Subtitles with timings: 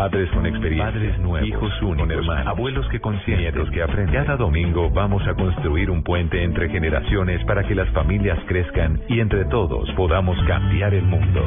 [0.00, 2.98] Padres con experiencia, padres nuevos, hijos únicos, hermanos, abuelos que
[3.36, 4.14] nietos que aprenden.
[4.14, 9.20] Cada domingo vamos a construir un puente entre generaciones para que las familias crezcan y
[9.20, 11.46] entre todos podamos cambiar el mundo.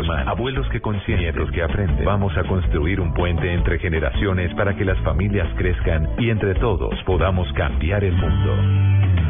[0.00, 2.04] hermanos, abuelos que consienten, nietos que aprenden.
[2.04, 6.94] Vamos a construir un puente entre generaciones para que las familias crezcan y entre todos
[7.04, 9.29] podamos cambiar el mundo.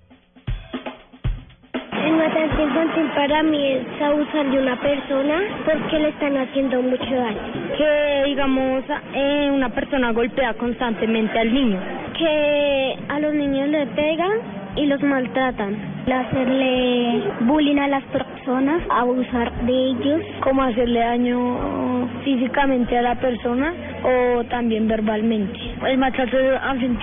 [2.81, 7.39] Infantil para mí es abusar de una persona porque le están haciendo mucho daño.
[7.77, 11.79] que digamos eh, una persona golpea constantemente al niño.
[12.17, 15.75] Que a los niños le pegan y los maltratan.
[16.07, 20.21] Hacerle bullying a las personas, abusar de ellos.
[20.41, 23.73] como hacerle daño físicamente a la persona
[24.03, 25.59] o también verbalmente.
[25.87, 26.37] El maltrato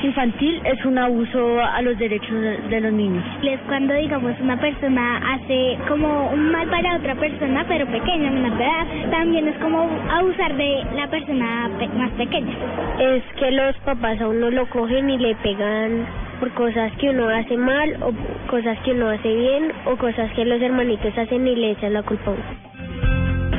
[0.03, 2.34] infantil es un abuso a los derechos
[2.71, 3.25] de, los niños.
[3.43, 8.56] Es cuando, digamos, una persona hace como un mal para otra persona, pero pequeña, menor
[8.59, 9.11] de edad.
[9.11, 12.53] También es como abusar de la persona pe- más pequeña.
[12.99, 16.06] Es que los papás a uno lo cogen y le pegan
[16.38, 18.12] por cosas que uno hace mal o
[18.50, 22.03] cosas que uno hace bien o cosas que los hermanitos hacen y le echan la
[22.03, 22.34] culpa.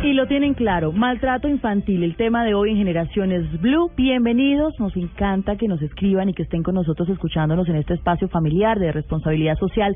[0.04, 3.92] Y lo tienen claro, maltrato infantil, el tema de hoy en Generaciones Blue.
[3.98, 8.30] Bienvenidos, nos encanta que nos escriban y que estén con nosotros escuchándonos en este espacio
[8.30, 9.96] familiar de responsabilidad social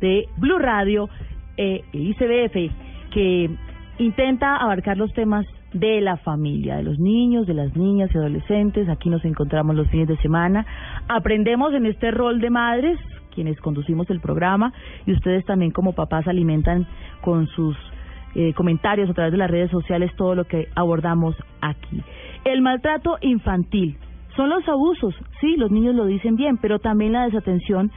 [0.00, 1.08] de Blue Radio
[1.56, 2.72] eh, ICBF,
[3.12, 3.50] que
[3.98, 8.88] intenta abarcar los temas de la familia, de los niños, de las niñas y adolescentes.
[8.88, 10.66] Aquí nos encontramos los fines de semana.
[11.08, 12.98] Aprendemos en este rol de madres,
[13.34, 14.72] quienes conducimos el programa,
[15.06, 16.86] y ustedes también como papás alimentan
[17.20, 17.76] con sus
[18.34, 22.02] eh, comentarios a través de las redes sociales todo lo que abordamos aquí.
[22.44, 23.96] El maltrato infantil.
[24.36, 27.90] Son los abusos, sí, los niños lo dicen bien, pero también la desatención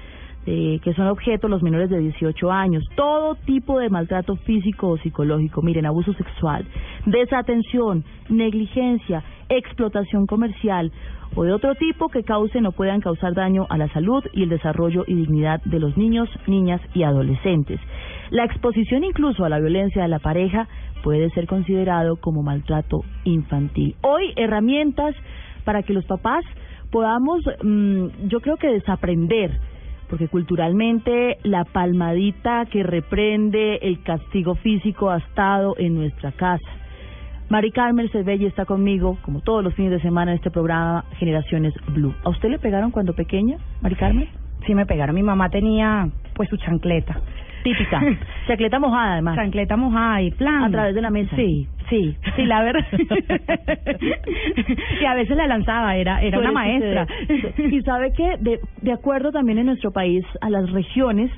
[0.46, 2.84] eh, que son objeto los menores de 18 años.
[2.96, 5.62] Todo tipo de maltrato físico o psicológico.
[5.62, 6.66] Miren, abuso sexual,
[7.06, 10.92] desatención, negligencia, explotación comercial
[11.36, 14.50] o de otro tipo que causen o puedan causar daño a la salud y el
[14.50, 17.80] desarrollo y dignidad de los niños, niñas y adolescentes.
[18.30, 20.68] La exposición incluso a la violencia de la pareja
[21.04, 23.96] puede ser considerado como maltrato infantil.
[24.02, 25.16] Hoy herramientas
[25.66, 26.44] para que los papás
[26.92, 29.60] podamos, mm, yo creo que desaprender,
[30.14, 36.70] porque culturalmente la palmadita que reprende el castigo físico ha estado en nuestra casa.
[37.50, 41.74] Mari Carmen Cervelli está conmigo, como todos los fines de semana, en este programa Generaciones
[41.88, 42.14] Blue.
[42.26, 44.30] ¿A usted le pegaron cuando pequeña, Mari Carmen?
[44.68, 45.16] Sí, me pegaron.
[45.16, 47.20] Mi mamá tenía, pues, su chancleta.
[47.64, 48.02] Típica.
[48.48, 49.36] Chancleta mojada, además.
[49.36, 50.64] Chancleta mojada y plan.
[50.64, 51.36] A través de la mesa.
[51.36, 52.86] Sí, sí, sí, la verdad.
[55.02, 57.08] y a veces la lanzaba, era, era una maestra.
[57.58, 61.32] Y sabe que, de, de acuerdo también en nuestro país a las regiones,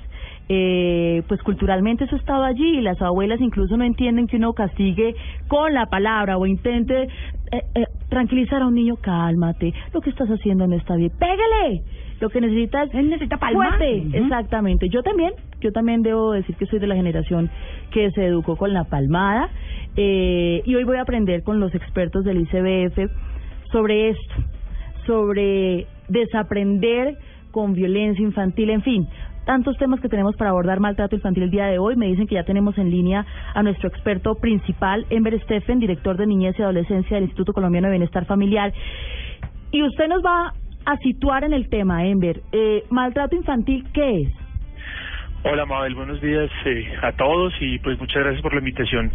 [0.47, 5.15] eh, pues culturalmente eso estaba allí y las abuelas incluso no entienden que uno castigue
[5.47, 7.07] con la palabra o intente
[7.51, 11.81] eh, eh, tranquilizar a un niño, cálmate, lo que estás haciendo no está bien, pégale.
[12.19, 14.17] Lo que necesita es Él necesita fuerte, Ujú.
[14.17, 14.89] exactamente.
[14.89, 17.49] Yo también, yo también debo decir que soy de la generación
[17.91, 19.49] que se educó con la palmada
[19.97, 23.11] eh, y hoy voy a aprender con los expertos del ICBF
[23.71, 24.35] sobre esto,
[25.05, 27.17] sobre desaprender
[27.51, 29.07] con violencia infantil, en fin,
[29.45, 31.95] tantos temas que tenemos para abordar maltrato infantil el día de hoy.
[31.95, 36.27] Me dicen que ya tenemos en línea a nuestro experto principal, Ember Steffen, director de
[36.27, 38.73] Niñez y Adolescencia del Instituto Colombiano de Bienestar Familiar.
[39.71, 40.53] Y usted nos va
[40.85, 42.41] a situar en el tema, Ember.
[42.51, 44.33] Eh, ¿Maltrato infantil qué es?
[45.43, 49.11] Hola Mabel, buenos días eh, a todos y pues muchas gracias por la invitación.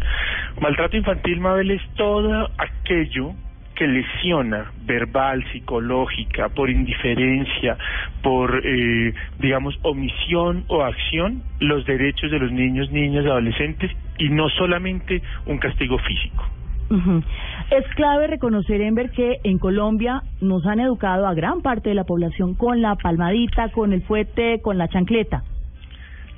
[0.61, 3.33] Maltrato infantil, Mabel, es todo aquello
[3.75, 7.77] que lesiona verbal, psicológica, por indiferencia,
[8.21, 14.49] por, eh, digamos, omisión o acción, los derechos de los niños, niñas, adolescentes y no
[14.49, 16.45] solamente un castigo físico.
[16.91, 17.23] Ujú.
[17.69, 22.03] Es clave reconocer, Ember, que en Colombia nos han educado a gran parte de la
[22.03, 25.43] población con la palmadita, con el fuete, con la chancleta.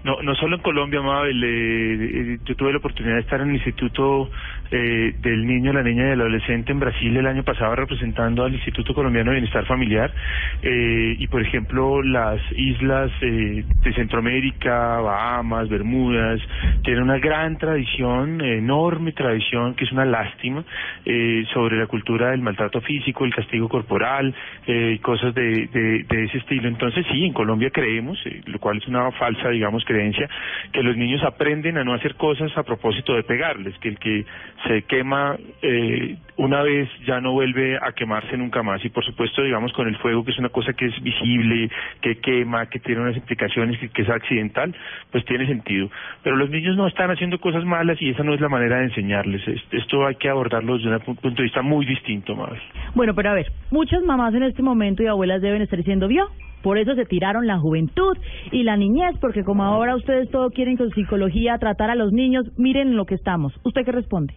[0.04, 3.50] No, no solo en Colombia, Mabel, eh, eh, yo tuve la oportunidad de estar en
[3.50, 4.30] el Instituto
[4.74, 8.54] eh, del Niño, la Niña y el Adolescente en Brasil el año pasado representando al
[8.54, 10.12] Instituto Colombiano de Bienestar Familiar
[10.64, 16.42] eh, y, por ejemplo, las islas eh, de Centroamérica, Bahamas, Bermudas,
[16.84, 20.64] tienen una gran tradición, enorme tradición, que es una lástima,
[21.06, 24.34] eh, sobre la cultura del maltrato físico, el castigo corporal
[24.66, 26.68] eh, y cosas de, de, de ese estilo.
[26.68, 30.28] Entonces, sí, en Colombia creemos, eh, lo cual es una falsa, digamos, creencia,
[30.72, 34.26] que los niños aprenden a no hacer cosas a propósito de pegarles, que el que
[34.68, 38.84] se quema eh, una vez ya no vuelve a quemarse nunca más.
[38.86, 41.70] Y por supuesto, digamos, con el fuego, que es una cosa que es visible,
[42.02, 44.74] que quema, que tiene unas implicaciones, que, que es accidental,
[45.12, 45.90] pues tiene sentido.
[46.24, 48.86] Pero los niños no están haciendo cosas malas y esa no es la manera de
[48.86, 49.48] enseñarles.
[49.48, 52.60] Es- Esto hay que abordarlo desde un pu- punto de vista muy distinto, Mabel.
[52.96, 56.26] Bueno, pero a ver, muchas mamás en este momento y abuelas deben estar diciendo, vio,
[56.62, 58.18] por eso se tiraron la juventud
[58.52, 62.46] y la niñez, porque como ahora ustedes todo quieren con psicología tratar a los niños,
[62.58, 63.54] miren en lo que estamos.
[63.64, 64.34] ¿Usted qué responde?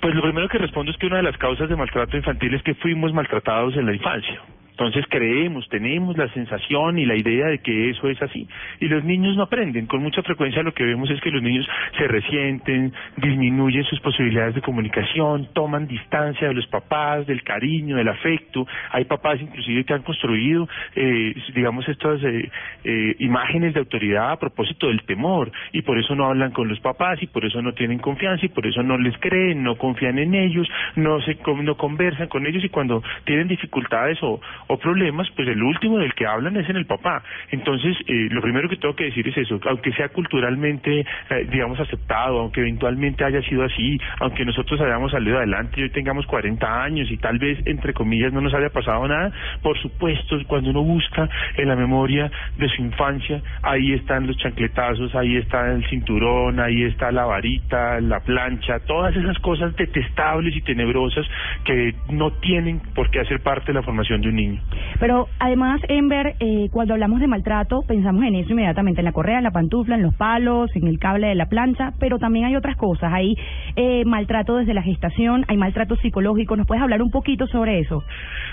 [0.00, 2.62] Pues lo primero que respondo es que una de las causas de maltrato infantil es
[2.62, 4.40] que fuimos maltratados en la infancia.
[4.74, 8.48] Entonces creemos, tenemos la sensación y la idea de que eso es así.
[8.80, 9.86] Y los niños no aprenden.
[9.86, 11.64] Con mucha frecuencia lo que vemos es que los niños
[11.96, 18.08] se resienten, disminuyen sus posibilidades de comunicación, toman distancia de los papás, del cariño, del
[18.08, 18.66] afecto.
[18.90, 22.50] Hay papás inclusive que han construido, eh, digamos, estas eh,
[22.82, 25.52] eh, imágenes de autoridad a propósito del temor.
[25.70, 28.48] Y por eso no hablan con los papás y por eso no tienen confianza y
[28.48, 32.64] por eso no les creen, no confían en ellos, no se no conversan con ellos
[32.64, 36.76] y cuando tienen dificultades o, o problemas, pues el último del que hablan es en
[36.76, 37.22] el papá.
[37.50, 41.78] Entonces, eh, lo primero que tengo que decir es eso, aunque sea culturalmente, eh, digamos,
[41.80, 46.82] aceptado, aunque eventualmente haya sido así, aunque nosotros hayamos salido adelante y hoy tengamos 40
[46.82, 49.32] años y tal vez, entre comillas, no nos haya pasado nada,
[49.62, 55.14] por supuesto, cuando uno busca en la memoria de su infancia, ahí están los chancletazos,
[55.14, 60.62] ahí está el cinturón, ahí está la varita, la plancha, todas esas cosas detestables y
[60.62, 61.26] tenebrosas
[61.64, 64.53] que no tienen por qué hacer parte de la formación de un niño.
[65.00, 69.38] Pero además, Ember, eh, cuando hablamos de maltrato, pensamos en eso inmediatamente, en la correa,
[69.38, 72.56] en la pantufla, en los palos, en el cable de la plancha, pero también hay
[72.56, 73.12] otras cosas.
[73.12, 73.36] Hay
[73.76, 76.56] eh, maltrato desde la gestación, hay maltrato psicológico.
[76.56, 78.02] ¿Nos puedes hablar un poquito sobre eso?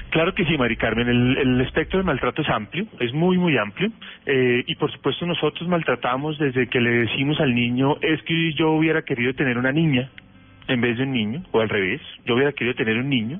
[0.09, 1.07] Claro que sí, Mari Carmen.
[1.07, 3.89] El, el espectro de maltrato es amplio, es muy, muy amplio.
[4.25, 8.71] Eh, y por supuesto nosotros maltratamos desde que le decimos al niño, es que yo
[8.71, 10.09] hubiera querido tener una niña
[10.67, 13.39] en vez de un niño, o al revés, yo hubiera querido tener un niño.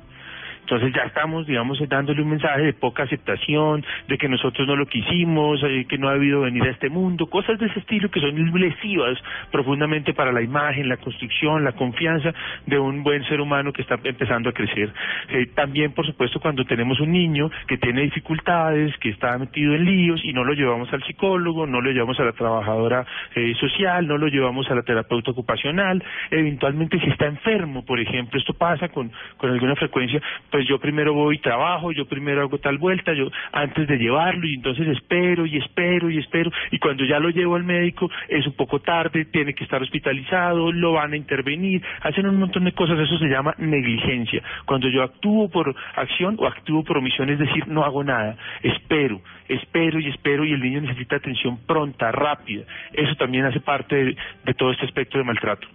[0.62, 4.86] Entonces ya estamos, digamos, dándole un mensaje de poca aceptación, de que nosotros no lo
[4.86, 8.20] quisimos, eh, que no ha debido venir a este mundo, cosas de ese estilo que
[8.20, 9.18] son lesivas
[9.52, 12.34] profundamente para la imagen, la construcción, la confianza
[12.66, 14.94] de un buen ser humano que está empezando a crecer.
[15.30, 19.86] Eh, también, por supuesto, cuando tenemos un niño que tiene dificultades, que está metido en
[19.86, 24.08] líos y no lo llevamos al psicólogo, no lo llevamos a la trabajadora eh, social,
[24.08, 28.90] no lo llevamos a la terapeuta ocupacional, eventualmente si está enfermo, por ejemplo, esto pasa
[28.90, 33.30] con, con alguna frecuencia, pues yo primero voy trabajo, yo primero hago tal vuelta, yo
[33.52, 37.56] antes de llevarlo y entonces espero y espero y espero y cuando ya lo llevo
[37.56, 42.28] al médico es un poco tarde, tiene que estar hospitalizado, lo van a intervenir, hacen
[42.28, 44.42] un montón de cosas, eso se llama negligencia.
[44.66, 49.22] Cuando yo actúo por acción o actúo por omisión, es decir, no hago nada, espero,
[49.48, 52.64] espero y espero y el niño necesita atención pronta, rápida.
[52.94, 55.68] Eso también hace parte de, de todo este aspecto de maltrato.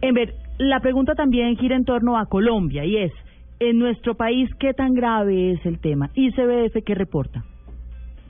[0.00, 3.12] Ember, la pregunta también gira en torno a Colombia y es,
[3.60, 6.10] en nuestro país, ¿qué tan grave es el tema?
[6.14, 7.44] ICBF, ¿qué reporta?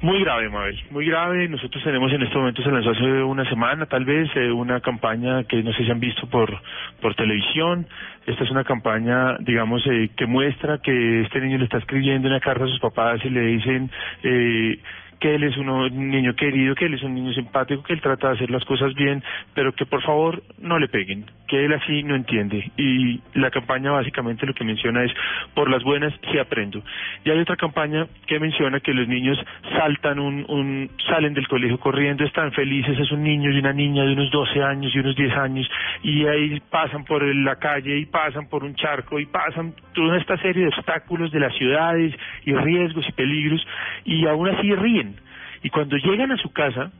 [0.00, 1.48] Muy grave, Mabel, muy grave.
[1.48, 5.42] Nosotros tenemos en este momento, se lanzó hace una semana tal vez, eh, una campaña
[5.42, 6.56] que no sé si han visto por,
[7.00, 7.84] por televisión.
[8.24, 12.38] Esta es una campaña, digamos, eh, que muestra que este niño le está escribiendo una
[12.38, 13.90] carta a sus papás y le dicen...
[14.22, 14.78] Eh,
[15.20, 18.28] que él es un niño querido, que él es un niño simpático, que él trata
[18.28, 19.22] de hacer las cosas bien,
[19.54, 21.26] pero que por favor no le peguen.
[21.48, 22.70] Que él así no entiende.
[22.76, 25.12] Y la campaña básicamente lo que menciona es,
[25.54, 26.82] por las buenas sí aprendo.
[27.24, 29.38] Y hay otra campaña que menciona que los niños
[29.76, 34.04] saltan un, un salen del colegio corriendo, están felices, es un niño y una niña
[34.04, 35.68] de unos 12 años y unos 10 años,
[36.02, 40.36] y ahí pasan por la calle y pasan por un charco y pasan toda esta
[40.38, 42.14] serie de obstáculos de las ciudades
[42.44, 43.66] y riesgos y peligros,
[44.04, 45.16] y aún así ríen.
[45.62, 46.92] Y cuando llegan a su casa,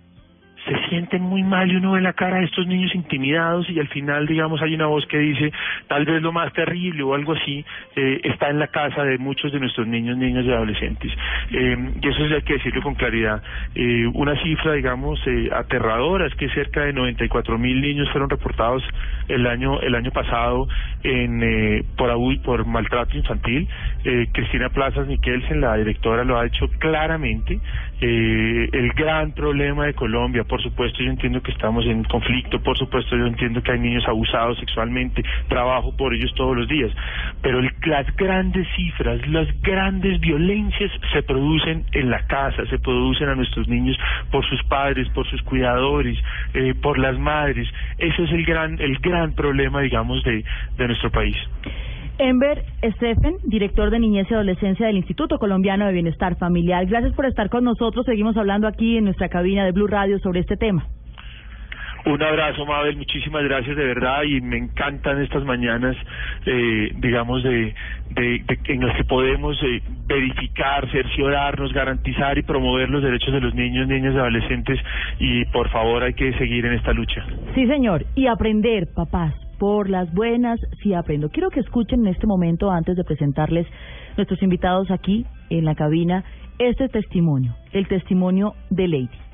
[0.69, 3.89] se sienten muy mal y uno ve la cara de estos niños intimidados y al
[3.89, 5.53] final, digamos, hay una voz que dice,
[5.87, 7.65] tal vez lo más terrible o algo así,
[7.97, 11.13] eh, está en la casa de muchos de nuestros niños, niñas y adolescentes.
[11.51, 13.43] Eh, y eso hay que decirlo con claridad.
[13.75, 18.83] Eh, una cifra, digamos, eh, aterradora es que cerca de 94 mil niños fueron reportados
[19.29, 20.69] el año el año pasado
[21.03, 22.09] en por
[22.43, 23.69] por maltrato infantil.
[24.33, 27.61] Cristina Plazas Niquelsen, la directora, lo ha hecho claramente.
[28.01, 33.17] El gran problema de Colombia, por supuesto, yo entiendo que estamos en conflicto, por supuesto,
[33.17, 36.91] yo entiendo que hay niños abusados sexualmente, trabajo por ellos todos los días,
[37.43, 43.29] pero el, las grandes cifras, las grandes violencias se producen en la casa, se producen
[43.29, 43.97] a nuestros niños
[44.31, 46.19] por sus padres, por sus cuidadores,
[46.55, 47.69] eh, por las madres.
[47.99, 50.45] Ese es el gran, el gran problema, digamos, de,
[50.77, 51.37] de nuestro país.
[52.19, 52.65] Enver
[52.97, 56.85] Stephen, director de Niñez y Adolescencia del Instituto Colombiano de Bienestar Familiar.
[56.87, 58.05] Gracias por estar con nosotros.
[58.07, 60.87] Seguimos hablando aquí en nuestra cabina de Blue Radio sobre este tema.
[62.07, 65.97] Un abrazo, Mabel, muchísimas gracias de verdad y me encantan estas mañanas,
[66.47, 67.75] eh, digamos, de,
[68.11, 73.41] de, de, en las que podemos eh, verificar, cerciorarnos, garantizar y promover los derechos de
[73.41, 74.79] los niños, niñas y adolescentes
[75.19, 77.27] y por favor hay que seguir en esta lucha.
[77.55, 81.29] Sí, señor, y aprender, papás, por las buenas sí aprendo.
[81.31, 83.67] Quiero que escuchen en este momento, antes de presentarles
[84.17, 86.25] nuestros invitados aquí en la cabina,
[86.59, 89.28] este testimonio, el testimonio de Lady.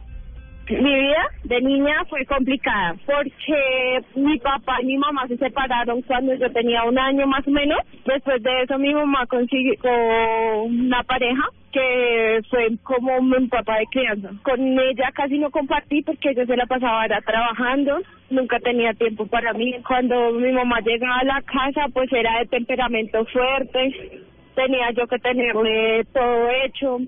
[0.69, 6.35] Mi vida de niña fue complicada porque mi papá y mi mamá se separaron cuando
[6.35, 7.79] yo tenía un año más o menos.
[8.07, 9.75] Después de eso mi mamá consiguió
[10.65, 14.31] una pareja que fue como mi papá de crianza.
[14.43, 19.27] Con ella casi no compartí porque yo se la pasaba era trabajando, nunca tenía tiempo
[19.27, 19.75] para mí.
[19.87, 24.23] Cuando mi mamá llegaba a la casa pues era de temperamento fuerte,
[24.55, 26.99] tenía yo que tenerle todo hecho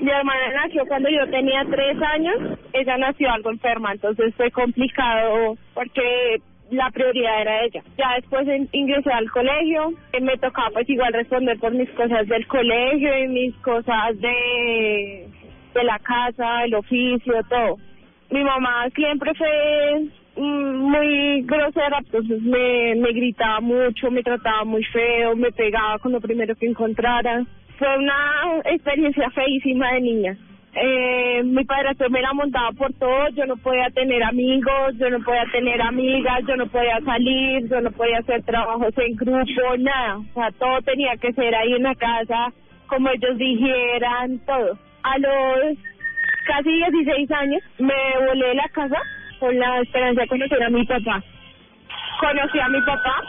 [0.00, 5.56] mi hermana nació cuando yo tenía tres años, ella nació algo enferma, entonces fue complicado
[5.74, 7.82] porque la prioridad era ella.
[7.96, 13.24] Ya después ingresé al colegio, me tocaba pues igual responder por mis cosas del colegio
[13.24, 15.28] y mis cosas de,
[15.74, 17.76] de la casa, el oficio, todo.
[18.30, 24.82] Mi mamá siempre fue mm, muy grosera, entonces me, me gritaba mucho, me trataba muy
[24.84, 27.44] feo, me pegaba con lo primero que encontrara
[27.78, 30.36] fue una experiencia feísima de niña.
[30.78, 35.20] Eh, mi padre me la montaba por todo, yo no podía tener amigos, yo no
[35.24, 40.18] podía tener amigas, yo no podía salir, yo no podía hacer trabajos en grupo, nada.
[40.18, 42.52] O sea, todo tenía que ser ahí en la casa,
[42.88, 44.78] como ellos dijeran, todo.
[45.02, 45.78] A los
[46.46, 49.00] casi 16 años me volé de la casa
[49.40, 51.22] con la esperanza de conocer a mi papá.
[52.20, 53.22] Conocí a mi papá.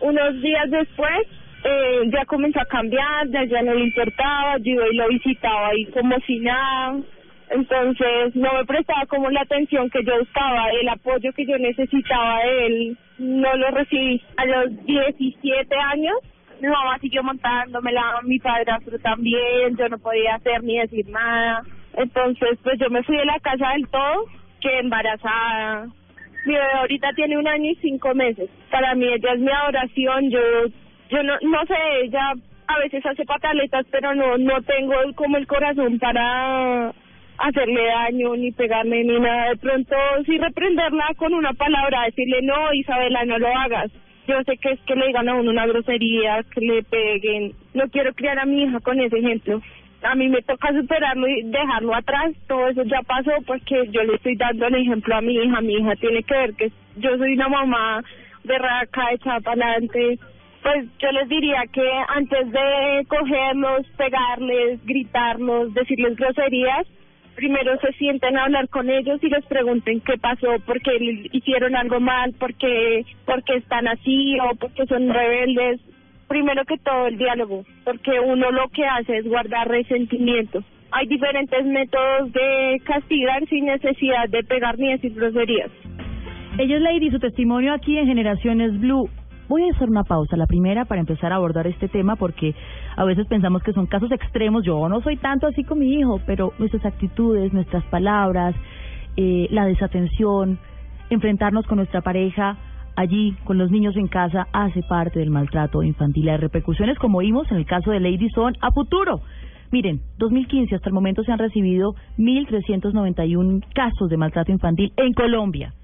[0.00, 1.26] Unos días después
[1.64, 5.86] eh, ya comenzó a cambiar, ya, ya no le importaba, yo y lo visitaba ahí
[5.86, 6.96] como si nada,
[7.50, 12.40] entonces no me prestaba como la atención que yo buscaba, el apoyo que yo necesitaba
[12.40, 14.20] de él, no lo recibí.
[14.36, 16.16] A los 17 años,
[16.60, 21.62] mi mamá siguió montándomela, mi padrastro también, yo no podía hacer ni decir nada,
[21.96, 24.26] entonces pues yo me fui de la casa del todo,
[24.60, 25.86] que embarazada,
[26.44, 28.50] mi bebé ahorita tiene un año y cinco meses.
[28.70, 30.40] Para mí ella es mi adoración, yo
[31.10, 32.32] yo no, no sé, ella
[32.66, 36.92] a veces hace pataletas, pero no, no tengo como el corazón para
[37.38, 39.50] hacerle daño, ni pegarme, ni nada.
[39.50, 43.90] De pronto, sí reprenderla con una palabra, decirle, no, Isabela, no lo hagas.
[44.26, 47.52] Yo sé que es que le digan a uno una grosería, que le peguen.
[47.74, 49.60] No quiero criar a mi hija con ese ejemplo.
[50.02, 52.32] A mí me toca superarlo y dejarlo atrás.
[52.48, 55.60] Todo eso ya pasó porque yo le estoy dando el ejemplo a mi hija.
[55.60, 58.02] Mi hija tiene que ver que yo soy una mamá
[58.44, 60.18] de raca, echada para adelante,
[60.64, 66.86] pues yo les diría que antes de cogerlos, pegarles, gritarlos, decirles groserías,
[67.36, 71.76] primero se sienten a hablar con ellos y les pregunten qué pasó, por qué hicieron
[71.76, 73.04] algo mal, por qué,
[73.54, 75.82] están así o por qué son rebeldes.
[76.28, 80.64] Primero que todo el diálogo, porque uno lo que hace es guardar resentimiento.
[80.92, 85.70] Hay diferentes métodos de castigar sin necesidad de pegar ni decir groserías.
[86.56, 89.10] Ella es su testimonio aquí en Generaciones Blue.
[89.48, 92.54] Voy a hacer una pausa, la primera, para empezar a abordar este tema, porque
[92.96, 94.64] a veces pensamos que son casos extremos.
[94.64, 98.54] Yo no soy tanto así con mi hijo, pero nuestras actitudes, nuestras palabras,
[99.16, 100.58] eh, la desatención,
[101.10, 102.56] enfrentarnos con nuestra pareja
[102.96, 106.26] allí con los niños en casa hace parte del maltrato infantil.
[106.26, 109.20] Las repercusiones, como vimos en el caso de Lady, son a futuro.
[109.70, 115.74] Miren, 2015 hasta el momento se han recibido 1.391 casos de maltrato infantil en Colombia.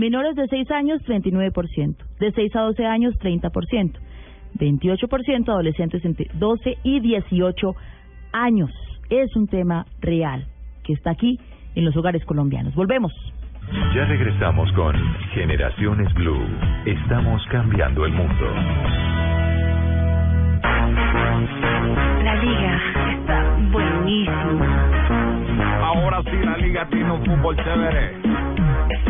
[0.00, 1.94] Menores de 6 años, 39%.
[2.20, 3.98] De 6 a 12 años, 30%.
[4.58, 7.76] 28% adolescentes entre 12 y 18
[8.32, 8.70] años.
[9.10, 10.46] Es un tema real
[10.84, 11.38] que está aquí
[11.74, 12.74] en los hogares colombianos.
[12.74, 13.12] Volvemos.
[13.94, 14.96] Ya regresamos con
[15.34, 16.46] Generaciones Blue.
[16.86, 18.46] Estamos cambiando el mundo.
[22.24, 22.80] La liga
[23.18, 24.88] está buenísima.
[25.82, 28.49] Ahora sí la liga tiene un fútbol chévere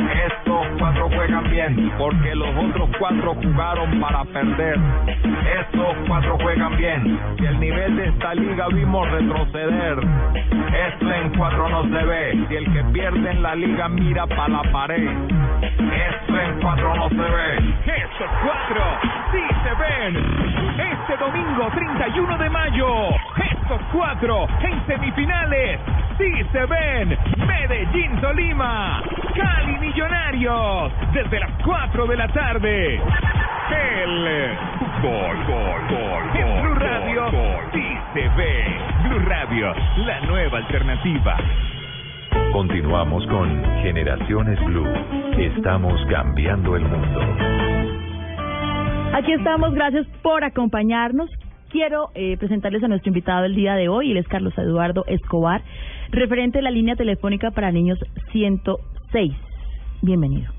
[0.08, 4.78] estos cuatro juegan bien, porque los otros cuatro jugaron para perder.
[5.60, 9.98] Estos cuatro juegan bien, y el nivel de esta liga vimos retroceder.
[10.88, 14.48] Esto en cuatro no se ve, si el que pierde en la liga mira para
[14.48, 15.08] la pared.
[15.60, 17.56] Esto en cuatro no se ve.
[17.86, 18.82] Estos cuatro
[19.32, 20.16] sí se ven.
[20.78, 25.80] Este domingo 31 de mayo, estos cuatro en semifinales
[26.18, 27.18] sí se ven.
[27.46, 29.02] Medellín Tolima,
[29.34, 32.94] Cali Millonarios, desde las 4 de la tarde.
[32.94, 34.56] El
[35.02, 37.24] gol, gol, gol, en Blue Radio
[37.72, 37.82] sí
[38.14, 38.64] se ve.
[39.02, 39.74] Blue Radio,
[40.06, 41.36] la nueva alternativa.
[42.52, 44.86] Continuamos con Generaciones Blue.
[45.36, 47.20] Estamos cambiando el mundo.
[49.14, 51.28] Aquí estamos, gracias por acompañarnos.
[51.70, 55.62] Quiero eh, presentarles a nuestro invitado del día de hoy, él es Carlos Eduardo Escobar,
[56.10, 57.98] referente a la línea telefónica para niños
[58.30, 59.49] 106.
[60.02, 60.52] Bienvenido.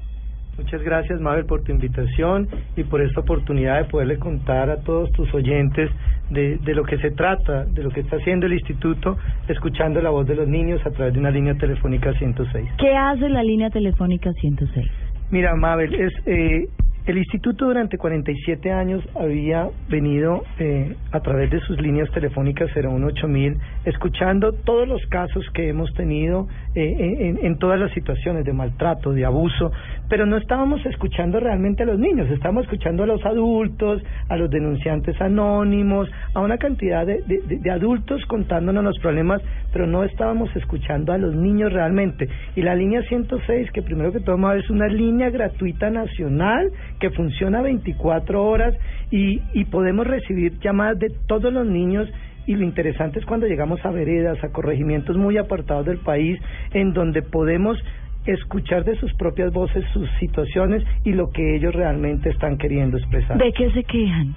[0.57, 5.11] Muchas gracias, Mabel, por tu invitación y por esta oportunidad de poderle contar a todos
[5.13, 5.89] tus oyentes
[6.29, 9.17] de, de lo que se trata, de lo que está haciendo el Instituto,
[9.47, 12.69] escuchando la voz de los niños a través de una línea telefónica 106.
[12.77, 14.87] ¿Qué hace la línea telefónica 106?
[15.31, 16.67] Mira, Mabel, es eh,
[17.05, 23.57] el instituto durante 47 años había venido eh, a través de sus líneas telefónicas 018000
[23.85, 29.13] escuchando todos los casos que hemos tenido eh, en, en, todas las situaciones de maltrato,
[29.13, 29.71] de abuso,
[30.11, 34.49] pero no estábamos escuchando realmente a los niños, estábamos escuchando a los adultos, a los
[34.49, 39.41] denunciantes anónimos, a una cantidad de, de, de adultos contándonos los problemas,
[39.71, 42.27] pero no estábamos escuchando a los niños realmente.
[42.57, 47.61] Y la línea 106, que primero que todo es una línea gratuita nacional, que funciona
[47.61, 48.75] 24 horas
[49.11, 52.09] y, y podemos recibir llamadas de todos los niños
[52.47, 56.39] y lo interesante es cuando llegamos a veredas, a corregimientos muy apartados del país,
[56.73, 57.77] en donde podemos
[58.25, 63.37] escuchar de sus propias voces sus situaciones y lo que ellos realmente están queriendo expresar.
[63.37, 64.35] ¿De qué se quejan?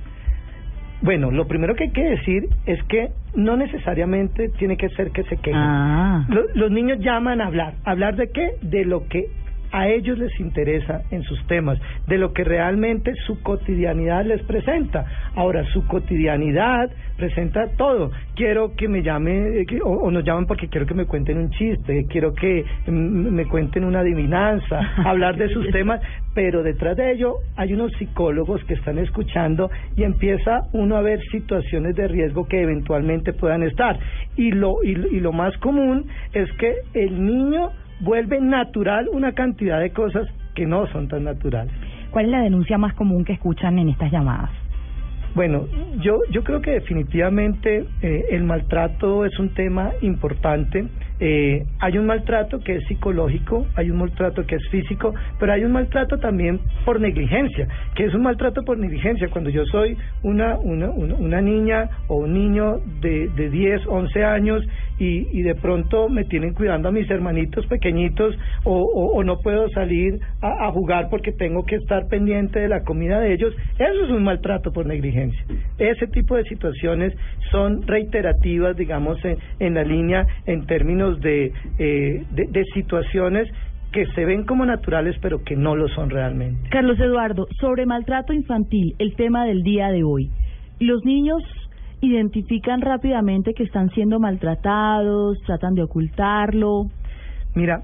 [1.03, 5.23] Bueno, lo primero que hay que decir es que no necesariamente tiene que ser que
[5.25, 5.61] se quejen.
[5.61, 6.25] Ah.
[6.29, 7.75] Los, los niños llaman a hablar.
[7.85, 8.53] ¿Hablar de qué?
[8.63, 9.29] De lo que
[9.75, 15.05] a ellos les interesa en sus temas, de lo que realmente su cotidianidad les presenta.
[15.35, 18.13] Ahora, su cotidianidad presenta todo.
[18.37, 21.51] Quiero que me llame, eh, o, o nos llaman porque quiero que me cuenten un
[21.51, 26.01] chiste, quiero que me cuenten una adivinanza, hablar de sus temas,
[26.35, 31.19] pero detrás de ello hay unos psicólogos que están escuchando y empieza uno a ver
[31.33, 33.99] situaciones de riesgo que eventualmente puedan estar.
[34.37, 37.71] Y lo, y, y lo más común es que el niño
[38.05, 41.73] vuelve natural una cantidad de cosas que no son tan naturales.
[42.11, 44.51] ¿Cuál es la denuncia más común que escuchan en estas llamadas?
[45.35, 45.67] Bueno,
[45.99, 50.87] yo yo creo que definitivamente eh, el maltrato es un tema importante.
[51.19, 55.65] Eh, hay un maltrato que es psicológico, hay un maltrato que es físico, pero hay
[55.65, 59.29] un maltrato también por negligencia, que es un maltrato por negligencia.
[59.29, 64.25] Cuando yo soy una una, una, una niña o un niño de, de 10, 11
[64.25, 64.65] años
[64.99, 69.69] y, y de pronto me tienen cuidando a mis hermanitos pequeñitos o, o, no puedo
[69.71, 74.05] salir a, a jugar porque tengo que estar pendiente de la comida de ellos, eso
[74.05, 75.45] es un maltrato por negligencia.
[75.79, 77.15] Ese tipo de situaciones
[77.51, 83.49] son reiterativas, digamos, en, en la línea en términos de, eh, de, de situaciones
[83.93, 86.69] que se ven como naturales pero que no lo son realmente.
[86.71, 90.31] Carlos Eduardo, sobre maltrato infantil, el tema del día de hoy.
[90.81, 91.43] Los niños
[92.05, 96.87] identifican rápidamente que están siendo maltratados, tratan de ocultarlo.
[97.55, 97.83] Mira,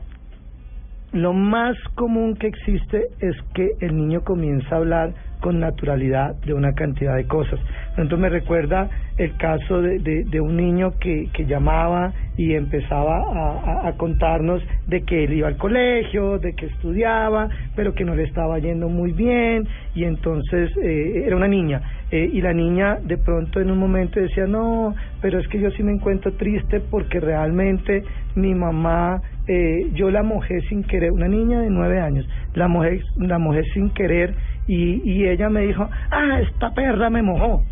[1.13, 6.55] lo más común que existe es que el niño comienza a hablar con naturalidad de
[6.55, 7.59] una cantidad de cosas.
[7.91, 13.19] Entonces me recuerda el caso de, de, de un niño que, que llamaba y empezaba
[13.19, 18.15] a, a, contarnos de que él iba al colegio, de que estudiaba, pero que no
[18.15, 22.99] le estaba yendo muy bien y entonces eh, era una niña eh, y la niña
[23.03, 26.81] de pronto en un momento decía no, pero es que yo sí me encuentro triste
[26.81, 28.03] porque realmente
[28.37, 33.03] mi mamá eh, yo la mojé sin querer, una niña de nueve años, la mojé,
[33.17, 34.35] la mojé sin querer
[34.71, 37.65] y, y ella me dijo, ah, esta perra me mojó.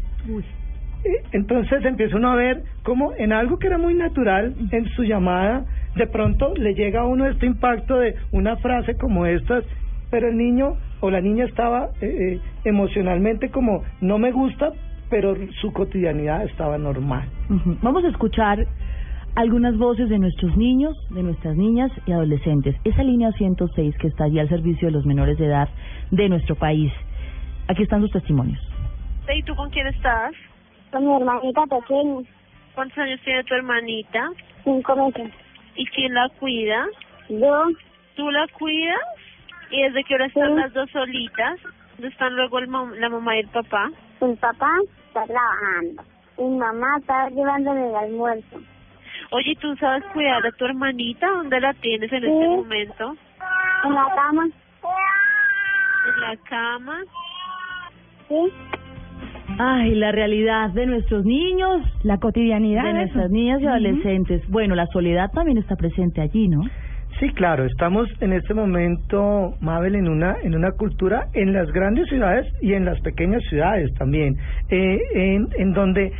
[1.04, 5.04] Eh, Entonces empieza uno a ver cómo en algo que era muy natural en su
[5.04, 9.64] llamada, de pronto le llega a uno este impacto de una frase como estas,
[10.10, 14.72] pero el niño o la niña estaba eh, eh, emocionalmente como no me gusta,
[15.08, 17.28] pero su cotidianidad estaba normal.
[17.80, 18.66] Vamos a escuchar
[19.38, 22.74] algunas voces de nuestros niños, de nuestras niñas y adolescentes.
[22.82, 25.68] Esa línea 106 que está allí al servicio de los menores de edad
[26.10, 26.92] de nuestro país.
[27.68, 28.58] Aquí están sus testimonios.
[29.32, 30.32] ¿Y tú con quién estás?
[30.90, 32.22] Con mi hermanita pequeña,
[32.74, 34.28] ¿Cuántos años tiene tu hermanita?
[34.64, 35.30] cinco meses.
[35.76, 36.84] ¿Y quién la cuida?
[37.28, 37.62] Yo,
[38.16, 38.98] ¿Tú la cuidas?
[39.70, 41.60] ¿Y desde qué hora están las dos solitas?
[41.96, 43.88] ¿Dónde están luego el mam- la mamá y el papá?
[44.20, 44.70] mi papá
[45.06, 46.02] está trabajando.
[46.38, 48.58] Mi mamá está llevándome el almuerzo.
[49.30, 51.26] Oye, ¿tú sabes cuidar a tu hermanita?
[51.28, 52.26] ¿Dónde la tienes en Sí.
[52.28, 53.14] este momento?
[53.84, 56.98] En la cama, ¿En la cama?
[58.28, 58.34] ¿sí?
[59.58, 62.82] Ay, la realidad de nuestros niños, La cotidianidad.
[62.82, 64.48] de de nuestras niñas y adolescentes.
[64.48, 66.62] Bueno, la soledad también está presente allí, ¿no?
[67.18, 72.06] Sí, claro, estamos en este momento, Mabel, en una, en una cultura en las grandes
[72.08, 74.36] ciudades y en las pequeñas ciudades también,
[74.70, 76.12] eh, en, en donde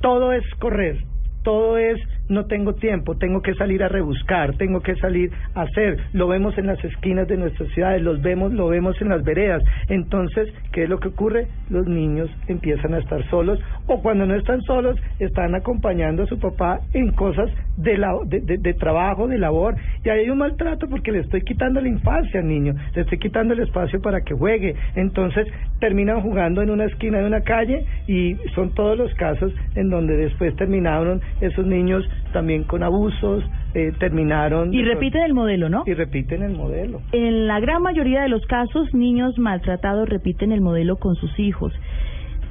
[0.00, 0.96] todo es correr,
[1.42, 5.98] todo es no tengo tiempo, tengo que salir a rebuscar, tengo que salir a hacer,
[6.12, 9.62] lo vemos en las esquinas de nuestras ciudades, los vemos, lo vemos en las veredas.
[9.88, 11.46] Entonces, ¿qué es lo que ocurre?
[11.70, 16.38] Los niños empiezan a estar solos o cuando no están solos, están acompañando a su
[16.38, 20.38] papá en cosas de, la, de, de, de trabajo, de labor, y ahí hay un
[20.38, 24.20] maltrato porque le estoy quitando la infancia al niño, le estoy quitando el espacio para
[24.20, 24.74] que juegue.
[24.94, 25.46] Entonces,
[25.80, 30.16] terminan jugando en una esquina de una calle y son todos los casos en donde
[30.16, 34.72] después terminaron esos niños también con abusos, eh, terminaron...
[34.74, 35.84] Y repiten el modelo, ¿no?
[35.86, 37.00] Y repiten el modelo.
[37.12, 41.72] En la gran mayoría de los casos, niños maltratados repiten el modelo con sus hijos.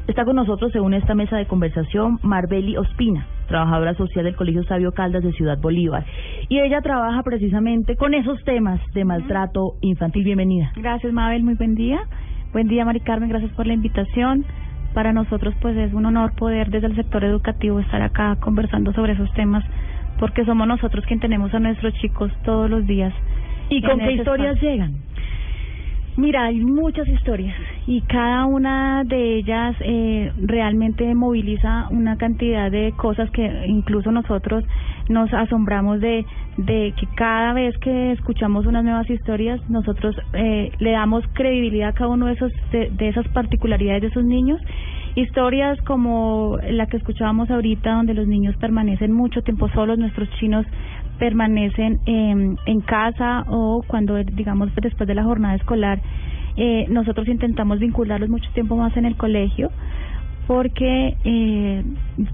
[0.07, 4.93] Está con nosotros, según esta mesa de conversación, Marbeli Ospina, trabajadora social del Colegio Sabio
[4.93, 6.05] Caldas de Ciudad Bolívar.
[6.47, 10.23] Y ella trabaja precisamente con esos temas de maltrato infantil.
[10.23, 10.71] Bienvenida.
[10.77, 11.43] Gracias, Mabel.
[11.43, 11.99] Muy buen día.
[12.53, 13.29] Buen día, Mari Carmen.
[13.29, 14.45] Gracias por la invitación.
[14.93, 19.13] Para nosotros, pues, es un honor poder desde el sector educativo estar acá conversando sobre
[19.13, 19.63] esos temas,
[20.17, 23.13] porque somos nosotros quien tenemos a nuestros chicos todos los días.
[23.69, 24.71] ¿Y con qué historias espacio.
[24.71, 25.06] llegan?
[26.17, 32.91] Mira, hay muchas historias y cada una de ellas eh, realmente moviliza una cantidad de
[32.97, 34.63] cosas que incluso nosotros
[35.09, 36.25] nos asombramos de,
[36.57, 41.93] de que cada vez que escuchamos unas nuevas historias nosotros eh, le damos credibilidad a
[41.93, 44.59] cada uno de esos de, de esas particularidades de esos niños.
[45.13, 50.65] Historias como la que escuchábamos ahorita donde los niños permanecen mucho tiempo solos nuestros chinos
[51.19, 55.99] permanecen eh, en casa o cuando digamos después de la jornada escolar
[56.55, 59.69] eh, nosotros intentamos vincularlos mucho tiempo más en el colegio
[60.47, 61.83] porque eh,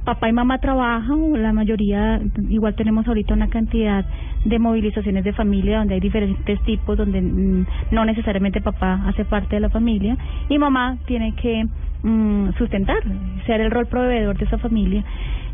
[0.06, 4.06] papá y mamá trabajan, la mayoría, igual tenemos ahorita una cantidad
[4.46, 9.56] de movilizaciones de familia donde hay diferentes tipos, donde mm, no necesariamente papá hace parte
[9.56, 10.16] de la familia
[10.48, 11.66] y mamá tiene que
[12.04, 13.00] mm, sustentar,
[13.46, 15.04] ser el rol proveedor de esa familia.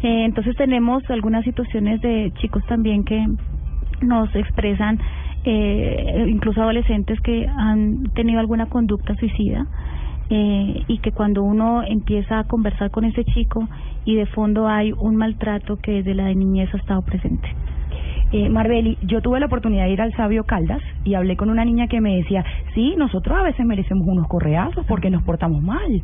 [0.02, 3.26] Eh, entonces tenemos algunas situaciones de chicos también que
[4.02, 5.00] nos expresan,
[5.44, 9.66] eh, incluso adolescentes que han tenido alguna conducta suicida
[10.30, 13.68] eh, y que cuando uno empieza a conversar con ese chico
[14.06, 17.50] y de fondo hay un maltrato que desde la niñez ha estado presente.
[18.32, 21.65] Eh, Marbeli, yo tuve la oportunidad de ir al Sabio Caldas y hablé con una
[21.65, 26.02] niña que me decía, sí, nosotros a veces merecemos unos correazos porque nos portamos mal.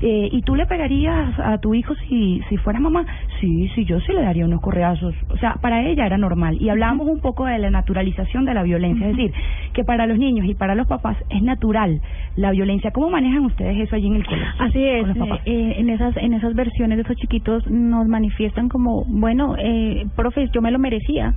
[0.00, 3.04] Eh, ¿Y tú le pegarías a tu hijo si, si fueras mamá?
[3.40, 5.14] Sí, sí, yo sí le daría unos correazos.
[5.28, 6.56] O sea, para ella era normal.
[6.60, 9.32] Y hablábamos un poco de la naturalización de la violencia, es decir,
[9.74, 12.00] que para los niños y para los papás es natural
[12.36, 12.90] la violencia.
[12.90, 14.46] ¿Cómo manejan ustedes eso allí en el colegio?
[14.58, 15.40] Así es, papás?
[15.44, 20.48] eh, en esas en esas versiones de esos chiquitos nos manifiestan como, bueno, eh, profe,
[20.52, 21.34] yo me lo merecía.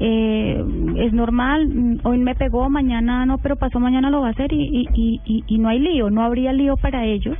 [0.00, 0.64] Eh,
[0.98, 4.52] es normal, mm, hoy me pegó, mañana no, pero pasó mañana lo va a hacer
[4.52, 7.36] y, y, y, y, no hay lío, no habría lío para ellos.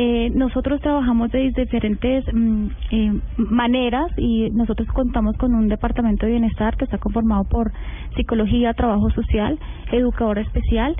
[0.00, 6.32] Eh, nosotros trabajamos de diferentes mm, eh, maneras y nosotros contamos con un departamento de
[6.32, 7.72] bienestar que está conformado por
[8.14, 9.58] psicología, trabajo social,
[9.90, 10.94] educadora especial,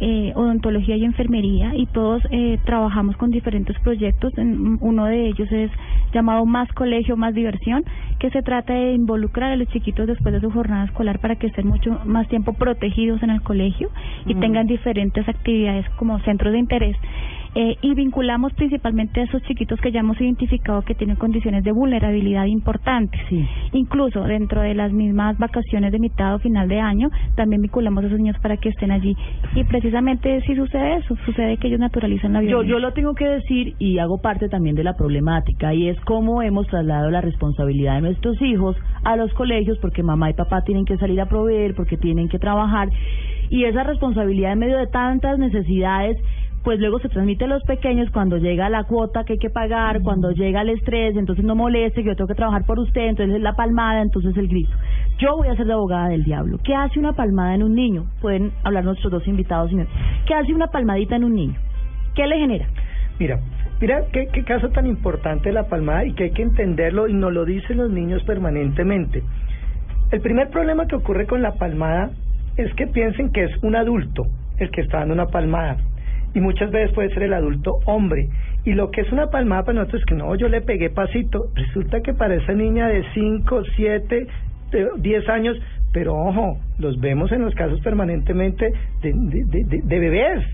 [0.00, 4.36] eh, odontología y enfermería y todos eh, trabajamos con diferentes proyectos.
[4.36, 5.70] En- uno de ellos es
[6.12, 7.84] llamado Más Colegio, Más Diversión,
[8.18, 11.46] que se trata de involucrar a los chiquitos después de su jornada escolar para que
[11.48, 13.88] estén mucho más tiempo protegidos en el colegio
[14.26, 14.40] y Mm.
[14.40, 16.96] tengan diferentes actividades como centros de interés.
[17.54, 21.72] Eh, y vinculamos principalmente a esos chiquitos que ya hemos identificado que tienen condiciones de
[21.72, 23.20] vulnerabilidad importantes.
[23.72, 28.06] Incluso dentro de las mismas vacaciones de mitad o final de año, también vinculamos a
[28.08, 29.16] esos niños para que estén allí.
[29.54, 32.72] Y precisamente si sucede eso, sucede que ellos naturalizan la Yo, violencia.
[32.72, 36.42] yo lo tengo que decir y hago parte también de la problemática y es cómo
[36.42, 40.84] hemos trasladado la responsabilidad de nuestros hijos a los colegios porque mamá y papá tienen
[40.84, 42.88] que salir a proveer, porque tienen que trabajar
[43.50, 46.16] y esa responsabilidad en medio de tantas necesidades
[46.64, 50.00] pues luego se transmite a los pequeños cuando llega la cuota que hay que pagar,
[50.00, 53.42] cuando llega el estrés, entonces no moleste, yo tengo que trabajar por usted, entonces es
[53.42, 54.72] la palmada, entonces el grito.
[55.18, 56.58] Yo voy a ser la abogada del diablo.
[56.64, 58.06] ¿Qué hace una palmada en un niño?
[58.22, 59.70] Pueden hablar nuestros dos invitados.
[60.26, 61.54] ¿Qué hace una palmadita en un niño?
[62.14, 62.66] ¿Qué le genera?
[63.18, 63.40] Mira,
[63.78, 67.32] mira qué, qué caso tan importante la palmada y que hay que entenderlo y nos
[67.32, 69.22] lo dicen los niños permanentemente.
[70.10, 72.10] El primer problema que ocurre con la palmada
[72.56, 74.26] es que piensen que es un adulto
[74.58, 75.76] el que está dando una palmada
[76.34, 78.28] y muchas veces puede ser el adulto hombre.
[78.64, 81.50] Y lo que es una palmada para nosotros es que no, yo le pegué pasito.
[81.54, 84.26] Resulta que para esa niña de 5, 7,
[84.98, 85.56] 10 años,
[85.92, 90.44] pero ojo, los vemos en los casos permanentemente de, de, bebés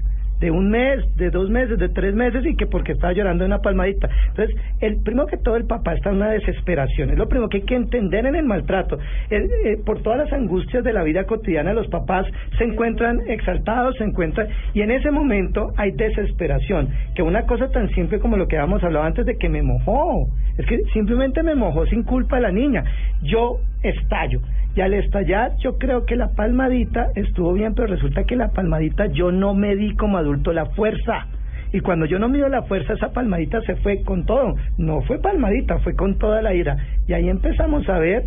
[0.40, 3.58] de un mes, de dos meses, de tres meses y que porque estaba llorando una
[3.58, 4.08] palmadita.
[4.28, 7.10] Entonces, el primero que todo el papá está en una desesperación.
[7.10, 8.98] Es lo primero que hay que entender en el maltrato.
[9.30, 12.26] Eh, por todas las angustias de la vida cotidiana, los papás
[12.58, 16.88] se encuentran exaltados, se encuentran y en ese momento hay desesperación.
[17.14, 20.28] Que una cosa tan simple como lo que habíamos hablado antes de que me mojó.
[20.56, 22.84] Es que simplemente me mojó sin culpa la niña.
[23.22, 24.40] Yo estallo.
[24.74, 29.06] Y al estallar, yo creo que la palmadita estuvo bien, pero resulta que la palmadita
[29.06, 31.26] yo no me di como adulto la fuerza.
[31.72, 34.56] Y cuando yo no mido la fuerza, esa palmadita se fue con todo.
[34.78, 36.76] No fue palmadita, fue con toda la ira.
[37.06, 38.24] Y ahí empezamos a ver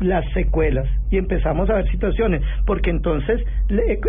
[0.00, 3.40] las secuelas y empezamos a ver situaciones, porque entonces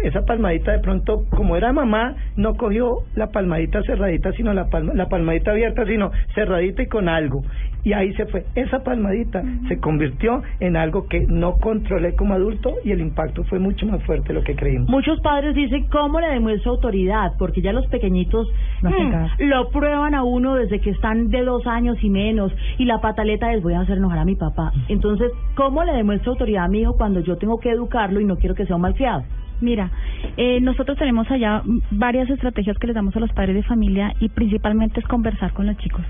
[0.04, 4.94] esa palmadita de pronto, como era mamá, no cogió la palmadita cerradita, sino la, palma,
[4.94, 7.44] la palmadita abierta, sino cerradita y con algo.
[7.84, 8.46] Y ahí se fue.
[8.56, 13.60] Esa palmadita se convirtió en algo que no controlé como adulto y el impacto fue
[13.60, 14.90] mucho más fuerte de lo que creímos.
[14.90, 17.34] Muchos padres dicen, ¿cómo le demuestro autoridad?
[17.40, 18.48] Porque ya los pequeñitos
[18.82, 19.34] No mm, caso.
[19.40, 22.54] lo prueban a uno desde que están de dos años y menos.
[22.78, 24.72] Y la pataleta es, voy a hacer enojar a mi papá.
[24.88, 28.38] Entonces, ¿cómo le demuestro autoridad a mi hijo cuando yo tengo que educarlo y no
[28.38, 29.24] quiero que sea un malcriado?
[29.62, 29.92] Mira,
[30.38, 34.30] eh, nosotros tenemos allá varias estrategias que les damos a los padres de familia y
[34.30, 36.02] principalmente es conversar con los chicos.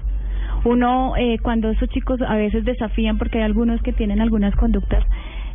[0.63, 5.03] Uno, eh, cuando esos chicos a veces desafían, porque hay algunos que tienen algunas conductas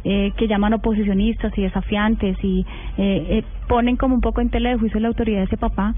[0.04, 2.60] eh, que llaman oposicionistas y desafiantes y
[2.96, 5.94] eh, eh, ponen como un poco en tela de juicio la autoridad de ese papá.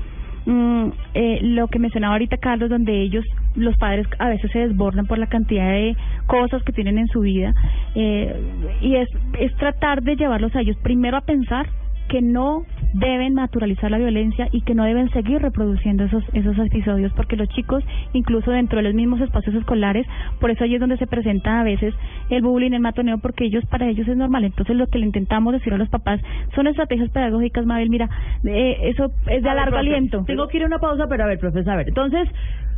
[0.47, 3.23] Mm, eh, lo que mencionaba ahorita Carlos, donde ellos,
[3.55, 5.95] los padres, a veces se desbordan por la cantidad de
[6.27, 7.53] cosas que tienen en su vida,
[7.95, 8.35] eh,
[8.81, 11.67] y es, es tratar de llevarlos a ellos primero a pensar
[12.09, 12.63] que no
[12.95, 17.49] deben naturalizar la violencia y que no deben seguir reproduciendo esos esos episodios porque los
[17.51, 20.07] chicos incluso dentro de los mismos espacios escolares
[20.41, 21.95] por eso ahí es donde se presenta a veces
[22.31, 25.53] el bullying el matoneo porque ellos para ellos es normal entonces lo que le intentamos
[25.53, 26.21] decir a los papás
[26.55, 28.09] son estrategias pedagógicas Mabel mira
[28.45, 31.25] eh, eso es de A largo profe, aliento Tengo que ir a una pausa, pero
[31.25, 31.89] a ver, profesor, a ver.
[31.89, 32.29] Entonces,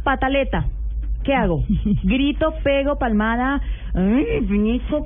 [0.04, 0.66] pataleta.
[1.24, 1.64] ¿Qué hago?
[2.02, 3.60] Grito, pego, palmada,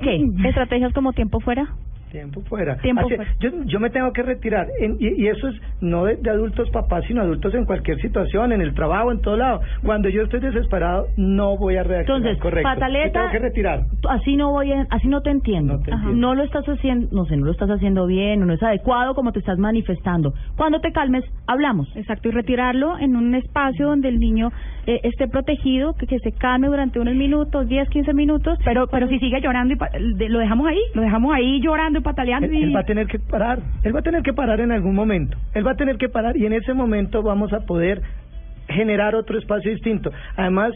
[0.01, 0.25] ¿qué?
[0.45, 1.67] estrategias como tiempo fuera
[2.15, 2.77] Tiempo fuera.
[2.77, 3.31] Tiempo Así- fuera.
[3.39, 4.67] Yo, yo me tengo que retirar.
[4.79, 8.51] En- y, y eso es no de, de adultos papás, sino adultos en cualquier situación,
[8.53, 9.61] en el trabajo, en todo lado.
[9.83, 12.69] Cuando yo estoy desesperado, no voy a reaccionar Entonces, correcto.
[12.69, 13.79] pataleta, Me tengo que retirar.
[14.09, 15.73] así no voy, a- así no te entiendo.
[15.73, 16.01] No te Ajá.
[16.03, 16.27] entiendo.
[16.27, 19.13] No lo estás haciendo, no sé, no lo estás haciendo bien, o no es adecuado
[19.15, 20.33] como te estás manifestando.
[20.55, 21.93] Cuando te calmes, hablamos.
[21.95, 24.51] Exacto, y retirarlo en un espacio donde el niño
[24.87, 28.57] eh, esté protegido, que, que se calme durante unos minutos, 10, 15 minutos.
[28.63, 32.01] Pero, pero si sigue llorando y pa- lo dejamos ahí, lo dejamos ahí llorando y
[32.05, 33.59] pataleando Él, y él va a tener que parar.
[33.83, 35.37] Él va a tener que parar en algún momento.
[35.53, 38.01] Él va a tener que parar y en ese momento vamos a poder
[38.69, 40.11] generar otro espacio distinto.
[40.37, 40.73] Además,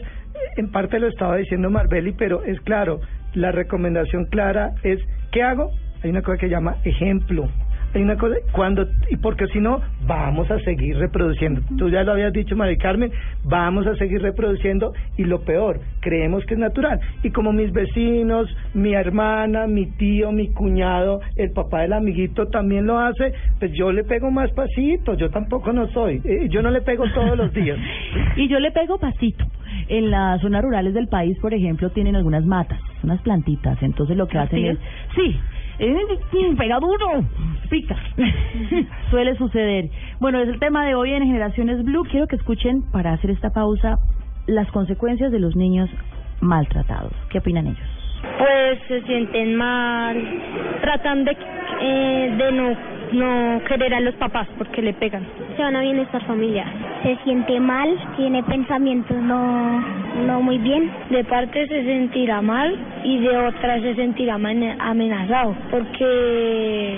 [0.56, 3.00] en parte lo estaba diciendo Marbeli, pero es claro,
[3.34, 5.70] la recomendación clara es, ¿qué hago?
[6.02, 7.48] Hay una cosa que se llama ejemplo.
[7.92, 11.60] Hay una cosa, cuando, y porque si no, vamos a seguir reproduciendo.
[11.76, 13.10] Tú ya lo habías dicho, María Carmen,
[13.44, 17.00] vamos a seguir reproduciendo y lo peor, creemos que es natural.
[17.24, 22.86] Y como mis vecinos, mi hermana, mi tío, mi cuñado, el papá del amiguito también
[22.86, 26.70] lo hace, pues yo le pego más pasito, yo tampoco no soy, eh, yo no
[26.70, 27.78] le pego todos los días.
[28.36, 29.44] Y yo le pego pasito.
[29.88, 33.82] En las zonas rurales del país, por ejemplo, tienen algunas matas, unas plantitas.
[33.82, 34.78] Entonces lo que hacen es,
[35.14, 35.36] sí,
[36.56, 37.24] pega duro,
[37.70, 37.96] pica.
[39.10, 39.90] Suele suceder.
[40.20, 42.04] Bueno, es el tema de hoy en Generaciones Blue.
[42.10, 43.98] Quiero que escuchen, para hacer esta pausa,
[44.46, 45.88] las consecuencias de los niños
[46.40, 47.12] maltratados.
[47.30, 48.00] ¿Qué opinan ellos?
[48.38, 50.16] Pues se sienten mal,
[50.82, 51.36] tratan de,
[51.80, 55.26] eh, de no, no querer a los papás porque le pegan.
[55.56, 56.66] Se van a bienestar familiar.
[57.02, 59.80] se siente mal, tiene pensamientos no,
[60.26, 60.90] no muy bien.
[61.10, 66.96] De parte se sentirá mal y de otra se sentirá amenazado, porque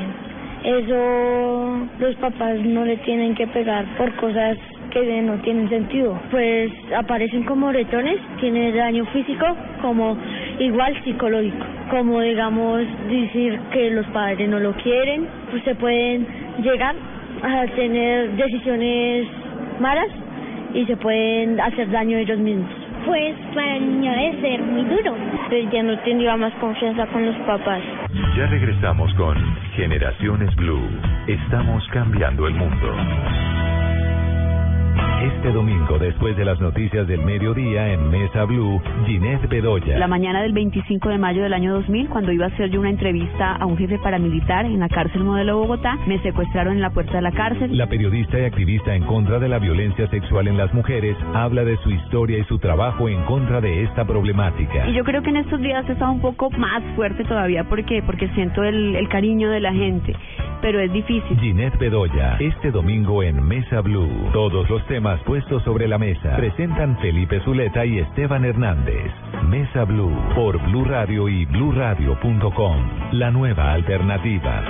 [0.64, 4.56] eso los papás no le tienen que pegar por cosas
[4.92, 6.18] que no tienen sentido.
[6.30, 9.46] Pues aparecen como moretones, tiene daño físico
[9.80, 10.16] como
[10.58, 16.26] igual psicológico, como digamos decir que los padres no lo quieren, pues se pueden
[16.62, 16.94] llegar
[17.42, 19.26] a tener decisiones
[19.80, 20.08] malas
[20.74, 22.70] y se pueden hacer daño ellos mismos.
[23.04, 25.16] Pues para el niño debe ser muy duro.
[25.50, 27.82] Pero ya no tendría más confianza con los papás.
[28.36, 29.36] Ya regresamos con
[29.74, 30.88] Generaciones Blue.
[31.26, 32.96] Estamos cambiando el mundo.
[35.22, 39.96] Este domingo, después de las noticias del mediodía en Mesa Blue, Ginette Bedoya.
[39.96, 42.90] La mañana del 25 de mayo del año 2000, cuando iba a hacer yo una
[42.90, 47.12] entrevista a un jefe paramilitar en la cárcel modelo Bogotá, me secuestraron en la puerta
[47.12, 47.78] de la cárcel.
[47.78, 51.76] La periodista y activista en contra de la violencia sexual en las mujeres habla de
[51.84, 54.88] su historia y su trabajo en contra de esta problemática.
[54.88, 58.02] Y yo creo que en estos días he estado un poco más fuerte todavía porque
[58.02, 60.16] porque siento el, el cariño de la gente,
[60.62, 61.38] pero es difícil.
[61.38, 64.30] Ginette Bedoya, este domingo en Mesa Blue.
[64.32, 66.36] Todos los temas puestos sobre la mesa.
[66.36, 69.12] Presentan Felipe Zuleta y Esteban Hernández.
[69.48, 73.10] Mesa Blue por Blue Radio y bluradio.com.
[73.12, 74.64] La nueva alternativa.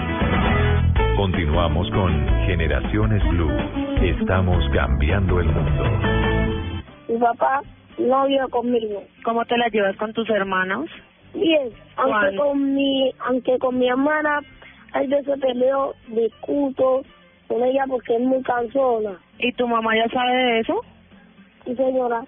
[1.15, 3.53] Continuamos con Generaciones Blue.
[4.01, 5.85] Estamos cambiando el mundo.
[7.09, 7.61] Mi papá
[7.99, 9.05] no vive conmigo.
[9.23, 10.89] ¿Cómo te la llevas con tus hermanos?
[11.35, 12.43] Bien, aunque ¿Cuándo?
[12.45, 14.41] con mi, aunque con mi hermana
[14.93, 17.03] hay veces peleo, discuto
[17.49, 19.19] con ella porque es muy cansona.
[19.39, 20.81] ¿Y tu mamá ya sabe de eso?
[21.65, 22.25] Sí, señora.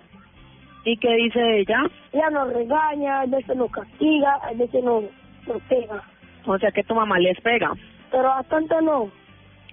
[0.85, 1.83] ¿Y qué dice ella?
[2.13, 5.05] Ella nos regaña, a veces nos castiga, a veces nos,
[5.47, 6.03] nos pega.
[6.47, 7.73] O sea que tu mamá les pega.
[8.11, 9.11] Pero bastante no.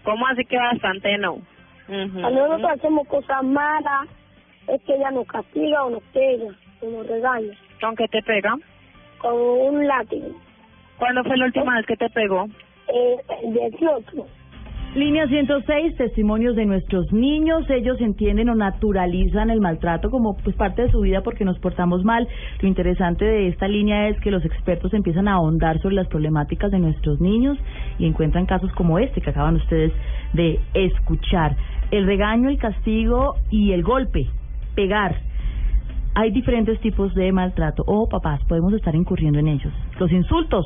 [0.03, 1.39] ¿Cómo así que bastante no?
[1.87, 4.07] Cuando nosotros hacemos cosas malas,
[4.67, 7.53] es que ella nos castiga o nos pega, o nos regaña.
[7.81, 8.55] ¿Con qué te pega?
[9.17, 10.29] Con un látigo.
[10.97, 12.47] ¿Cuándo fue la última vez que te pegó?
[12.93, 14.25] Eh, el 18.
[14.95, 17.63] Línea 106, testimonios de nuestros niños.
[17.69, 22.03] Ellos entienden o naturalizan el maltrato como pues parte de su vida porque nos portamos
[22.03, 22.27] mal.
[22.59, 26.71] Lo interesante de esta línea es que los expertos empiezan a ahondar sobre las problemáticas
[26.71, 27.57] de nuestros niños
[27.99, 29.93] y encuentran casos como este que acaban ustedes
[30.33, 31.55] de escuchar.
[31.91, 34.27] El regaño, el castigo y el golpe,
[34.75, 35.21] pegar.
[36.15, 37.83] Hay diferentes tipos de maltrato.
[37.87, 39.73] O papás, podemos estar incurriendo en ellos.
[39.97, 40.65] Los insultos.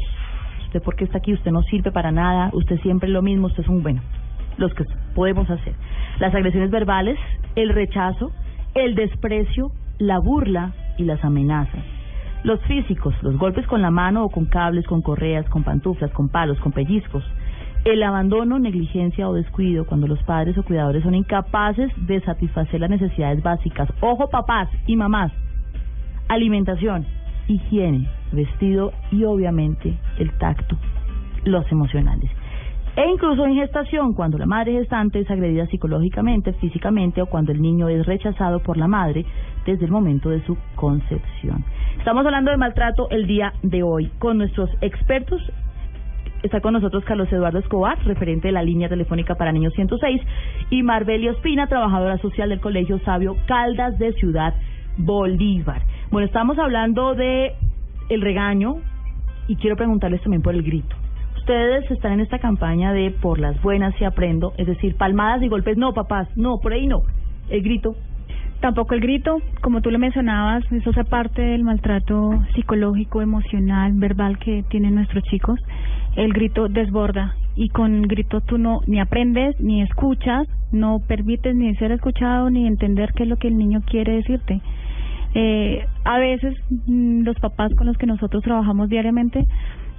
[0.76, 3.64] Usted porque está aquí, usted no sirve para nada, usted siempre es lo mismo, usted
[3.64, 4.02] es un bueno.
[4.58, 4.84] Los que
[5.14, 5.74] podemos hacer.
[6.20, 7.18] Las agresiones verbales,
[7.56, 8.34] el rechazo,
[8.74, 11.82] el desprecio, la burla y las amenazas.
[12.44, 16.28] Los físicos, los golpes con la mano o con cables, con correas, con pantuflas, con
[16.28, 17.24] palos, con pellizcos.
[17.86, 22.90] El abandono, negligencia o descuido cuando los padres o cuidadores son incapaces de satisfacer las
[22.90, 23.88] necesidades básicas.
[24.02, 25.32] Ojo papás y mamás.
[26.28, 27.06] Alimentación,
[27.48, 30.78] higiene, vestido y obviamente el tacto,
[31.44, 32.30] los emocionales.
[32.96, 37.62] E incluso en gestación, cuando la madre gestante es agredida psicológicamente, físicamente o cuando el
[37.62, 39.26] niño es rechazado por la madre
[39.66, 41.66] desde el momento de su concepción.
[41.98, 45.42] Estamos hablando de maltrato el día de hoy con nuestros expertos.
[46.42, 50.22] Está con nosotros Carlos Eduardo Escobar, referente de la línea telefónica para niños 106,
[50.70, 54.54] y Marbelio Espina, trabajadora social del Colegio Sabio Caldas de Ciudad
[54.98, 55.82] Bolívar.
[56.16, 57.52] Bueno, estamos hablando de
[58.08, 58.78] el regaño
[59.50, 60.96] y quiero preguntarles también por el grito.
[61.36, 65.50] Ustedes están en esta campaña de por las buenas y aprendo, es decir, palmadas y
[65.50, 67.02] golpes, no papás, no, por ahí no.
[67.50, 67.98] El grito,
[68.62, 74.40] Tampoco el grito, como tú lo mencionabas, eso hace parte del maltrato psicológico, emocional, verbal
[74.40, 75.60] que tienen nuestros chicos.
[76.16, 81.76] El grito desborda y con grito tú no ni aprendes ni escuchas, no permites ni
[81.76, 84.62] ser escuchado ni entender qué es lo que el niño quiere decirte.
[85.38, 86.56] Eh, a veces
[86.88, 89.46] mm, los papás con los que nosotros trabajamos diariamente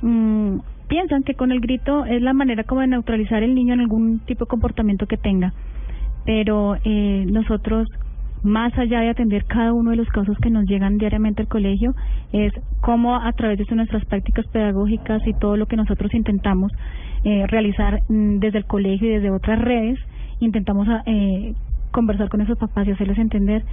[0.01, 3.81] mm, piensan que con el grito es la manera como de neutralizar el niño en
[3.81, 5.53] algún tipo de comportamiento que tenga.
[6.25, 7.87] Pero eh, nosotros
[8.42, 11.94] más allá de atender cada uno de los casos que nos llegan diariamente al colegio,
[12.33, 16.72] es cómo a través de nuestras prácticas pedagógicas y todo lo que nosotros intentamos
[17.25, 19.99] eh, realizar mm, desde el colegio y desde otras redes,
[20.40, 21.55] intentamos eh,
[21.90, 23.64] conversar con esos papás y hacerles entender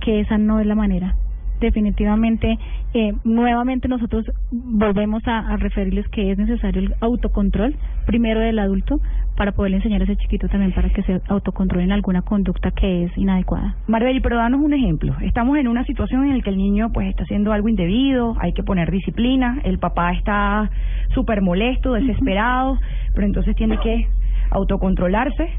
[0.00, 1.14] que esa no es la manera.
[1.60, 2.58] Definitivamente,
[2.94, 8.98] eh, nuevamente nosotros volvemos a, a referirles que es necesario el autocontrol, primero del adulto,
[9.36, 13.04] para poder enseñar a ese chiquito también para que se autocontrole en alguna conducta que
[13.04, 13.76] es inadecuada.
[13.88, 15.14] Marbelli, pero danos un ejemplo.
[15.20, 18.54] Estamos en una situación en la que el niño pues está haciendo algo indebido, hay
[18.54, 20.70] que poner disciplina, el papá está
[21.14, 22.78] súper molesto, desesperado,
[23.14, 24.08] pero entonces tiene que
[24.50, 25.50] autocontrolarse.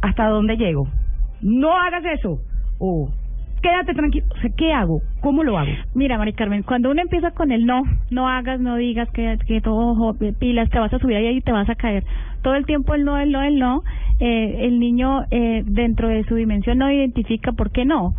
[0.00, 0.88] ¿Hasta dónde llego?
[1.40, 2.40] no hagas eso,
[2.78, 3.10] o
[3.60, 5.00] quédate tranquilo, o sea, ¿qué hago?
[5.20, 5.70] ¿Cómo lo hago?
[5.94, 9.60] Mira, Mari Carmen, cuando uno empieza con el no, no hagas, no digas que, que
[9.60, 12.04] todo ojo, pilas, te vas a subir ahí y te vas a caer.
[12.42, 13.82] Todo el tiempo el no, el no, el no,
[14.20, 18.14] eh, el niño eh, dentro de su dimensión no identifica por qué no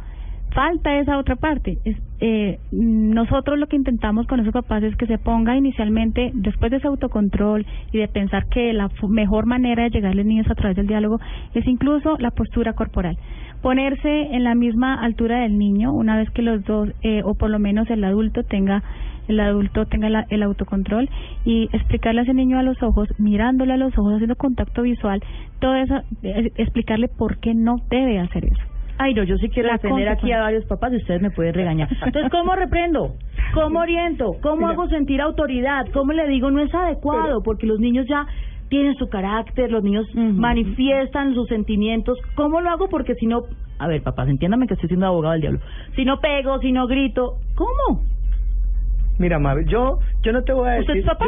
[0.52, 1.78] falta esa otra parte.
[2.20, 6.78] Eh, nosotros lo que intentamos con esos papás es que se ponga inicialmente, después de
[6.78, 10.56] ese autocontrol y de pensar que la mejor manera de llegar a los niños a
[10.56, 11.20] través del diálogo
[11.54, 13.18] es incluso la postura corporal.
[13.62, 17.49] Ponerse en la misma altura del niño una vez que los dos, eh, o por
[17.49, 18.84] lo menos el adulto tenga
[19.28, 21.07] el adulto tenga el autocontrol
[21.45, 25.22] y explicarle a ese niño a los ojos, mirándole a los ojos, haciendo contacto visual,
[25.60, 28.64] todo eso, eh, explicarle por qué no debe hacer eso.
[29.01, 31.88] Ay, no, yo sí quiero defender aquí a varios papás y ustedes me pueden regañar.
[32.05, 33.16] Entonces, ¿cómo reprendo?
[33.53, 34.36] ¿Cómo oriento?
[34.41, 35.86] ¿Cómo hago sentir autoridad?
[35.93, 37.41] ¿Cómo le digo no es adecuado?
[37.41, 38.28] Porque los niños ya
[38.70, 42.18] tienen su carácter, los niños manifiestan sus sentimientos.
[42.36, 42.88] ¿Cómo lo hago?
[42.88, 43.44] Porque si no,
[43.80, 45.60] a ver, papás, entiéndame que estoy siendo abogado del diablo.
[45.96, 48.04] Si no pego, si no grito, ¿cómo?
[49.18, 50.90] Mira, Mabel, yo yo no te voy a decir.
[50.90, 51.26] ¿Usted es papá?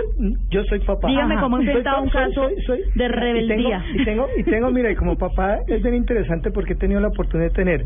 [0.49, 1.09] Yo, soy papá.
[1.09, 2.47] Dígame cómo enfrentado un caso
[2.95, 3.83] de rebeldía.
[3.93, 6.77] Y tengo, y tengo, y tengo, mira, y como papá es bien interesante porque he
[6.77, 7.85] tenido la oportunidad de tener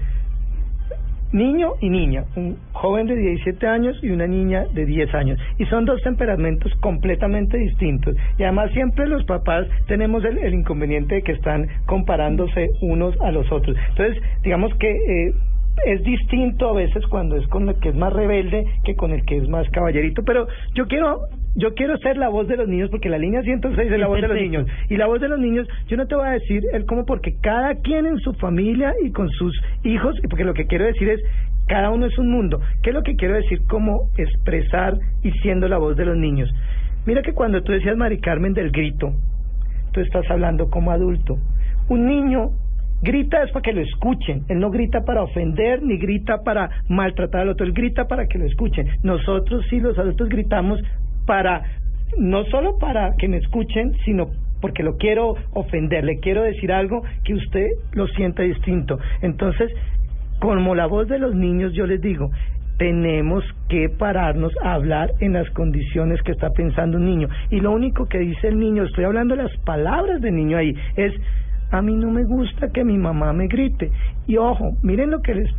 [1.36, 5.40] niño y niña, un joven de 17 años y una niña de 10 años.
[5.60, 8.16] Y son dos temperamentos completamente distintos.
[8.38, 13.32] Y además siempre los papás tenemos el, el inconveniente de que están comparándose unos a
[13.32, 13.76] los otros.
[13.90, 14.90] Entonces, digamos que...
[14.90, 15.34] Eh,
[15.86, 19.26] es distinto a veces cuando es con el que es más rebelde que con el
[19.26, 22.90] que es más caballerito, pero yo quiero yo quiero ser la voz de los niños
[22.90, 25.40] porque la línea 106 es la voz de los niños y la voz de los
[25.40, 28.94] niños yo no te voy a decir el cómo porque cada quien en su familia
[29.04, 29.54] y con sus
[29.84, 31.22] hijos y porque lo que quiero decir es
[31.68, 32.62] cada uno es un mundo.
[32.84, 36.54] ¿Qué es lo que quiero decir cómo expresar y siendo la voz de los niños?
[37.06, 39.14] Mira que cuando tú decías Mari Carmen del grito,
[39.92, 41.38] tú estás hablando como adulto.
[41.90, 42.52] Un niño
[43.02, 44.46] Grita es para que lo escuchen.
[44.48, 47.66] Él no grita para ofender ni grita para maltratar al otro.
[47.66, 48.88] Él grita para que lo escuchen.
[49.04, 50.80] Nosotros sí, los adultos, gritamos
[51.26, 51.64] para,
[52.18, 54.30] no solo para que me escuchen, sino
[54.62, 58.98] porque lo quiero ofender, le quiero decir algo que usted lo sienta distinto.
[59.22, 59.72] Entonces,
[60.40, 62.32] como la voz de los niños, yo les digo,
[62.78, 67.28] tenemos que pararnos a hablar en las condiciones que está pensando un niño.
[67.50, 71.14] Y lo único que dice el niño, estoy hablando las palabras del niño ahí, es
[71.72, 73.92] a mí no me gusta que mi mamá me grite.
[74.28, 75.50] Y ojo, miren lo que les,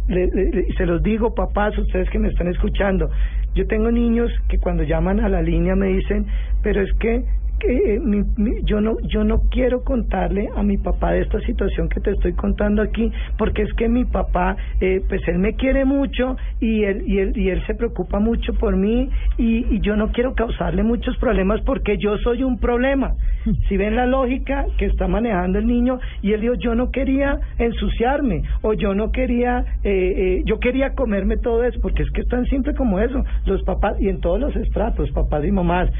[0.76, 3.10] se los digo, papás, ustedes que me están escuchando.
[3.56, 6.26] Yo tengo niños que cuando llaman a la línea me dicen,
[6.62, 7.24] pero es que
[7.58, 8.24] que eh, mi,
[8.64, 12.32] yo no yo no quiero contarle a mi papá de esta situación que te estoy
[12.34, 17.04] contando aquí porque es que mi papá eh, pues él me quiere mucho y él
[17.06, 20.82] y él y él se preocupa mucho por mí y, y yo no quiero causarle
[20.82, 23.14] muchos problemas porque yo soy un problema.
[23.68, 27.38] Si ven la lógica que está manejando el niño y él dijo yo no quería
[27.58, 32.20] ensuciarme o yo no quería eh, eh, yo quería comerme todo eso porque es que
[32.20, 35.90] es tan simple como eso los papás y en todos los estratos papás y mamás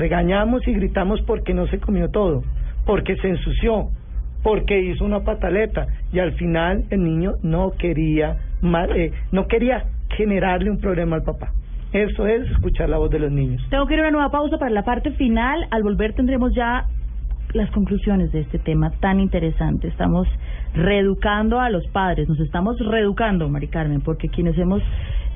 [0.00, 2.42] Regañamos y gritamos porque no se comió todo,
[2.86, 3.90] porque se ensució,
[4.42, 8.38] porque hizo una pataleta y al final el niño no quería
[8.96, 9.84] eh, no quería
[10.16, 11.52] generarle un problema al papá.
[11.92, 13.62] Eso es escuchar la voz de los niños.
[13.68, 15.66] Tengo que ir a una nueva pausa para la parte final.
[15.70, 16.86] Al volver tendremos ya
[17.54, 19.88] las conclusiones de este tema tan interesante.
[19.88, 20.28] Estamos
[20.74, 24.82] reeducando a los padres, nos estamos reeducando, Mari Carmen, porque quienes hemos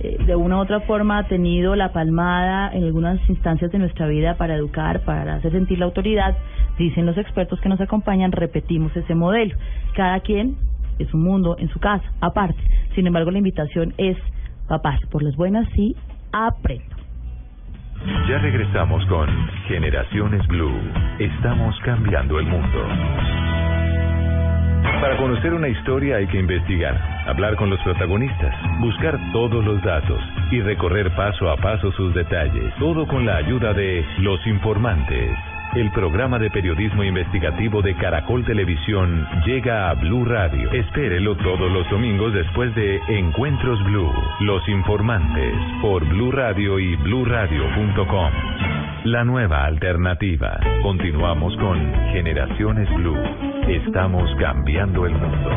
[0.01, 4.37] eh, de una u otra forma tenido la palmada en algunas instancias de nuestra vida
[4.37, 6.37] para educar, para hacer sentir la autoridad,
[6.79, 9.57] dicen los expertos que nos acompañan, repetimos ese modelo.
[9.95, 10.57] Cada quien
[10.99, 12.61] es un mundo en su casa, aparte.
[12.95, 14.17] Sin embargo, la invitación es,
[14.69, 15.97] papás, por las buenas sí,
[16.33, 16.94] aprendo.
[18.29, 19.29] Ya regresamos con
[19.67, 20.79] Generaciones Blue.
[21.19, 22.89] Estamos cambiando el mundo.
[25.01, 30.21] Para conocer una historia hay que investigar, hablar con los protagonistas, buscar todos los datos
[30.51, 32.75] y recorrer paso a paso sus detalles.
[32.79, 35.54] Todo con la ayuda de Los Informantes.
[35.75, 40.71] El programa de periodismo investigativo de Caracol Televisión llega a Blue Radio.
[40.71, 44.13] Espérelo todos los domingos después de Encuentros Blue.
[44.39, 45.53] Los Informantes
[45.83, 48.31] por Blue Radio y bluradio.com.
[49.03, 50.61] La nueva alternativa.
[50.81, 51.77] Continuamos con
[52.13, 53.19] Generaciones Blue.
[53.67, 55.51] Estamos cambiando el mundo.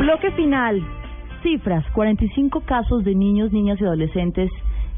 [0.00, 0.82] Bloque final.
[1.42, 1.86] Cifras.
[1.94, 4.50] 45 casos de niños, niñas y adolescentes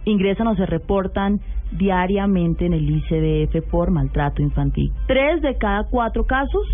[0.04, 1.40] ingresan o se reportan
[1.72, 4.92] diariamente en el ICBF por maltrato infantil.
[5.06, 6.66] Tres de cada cuatro casos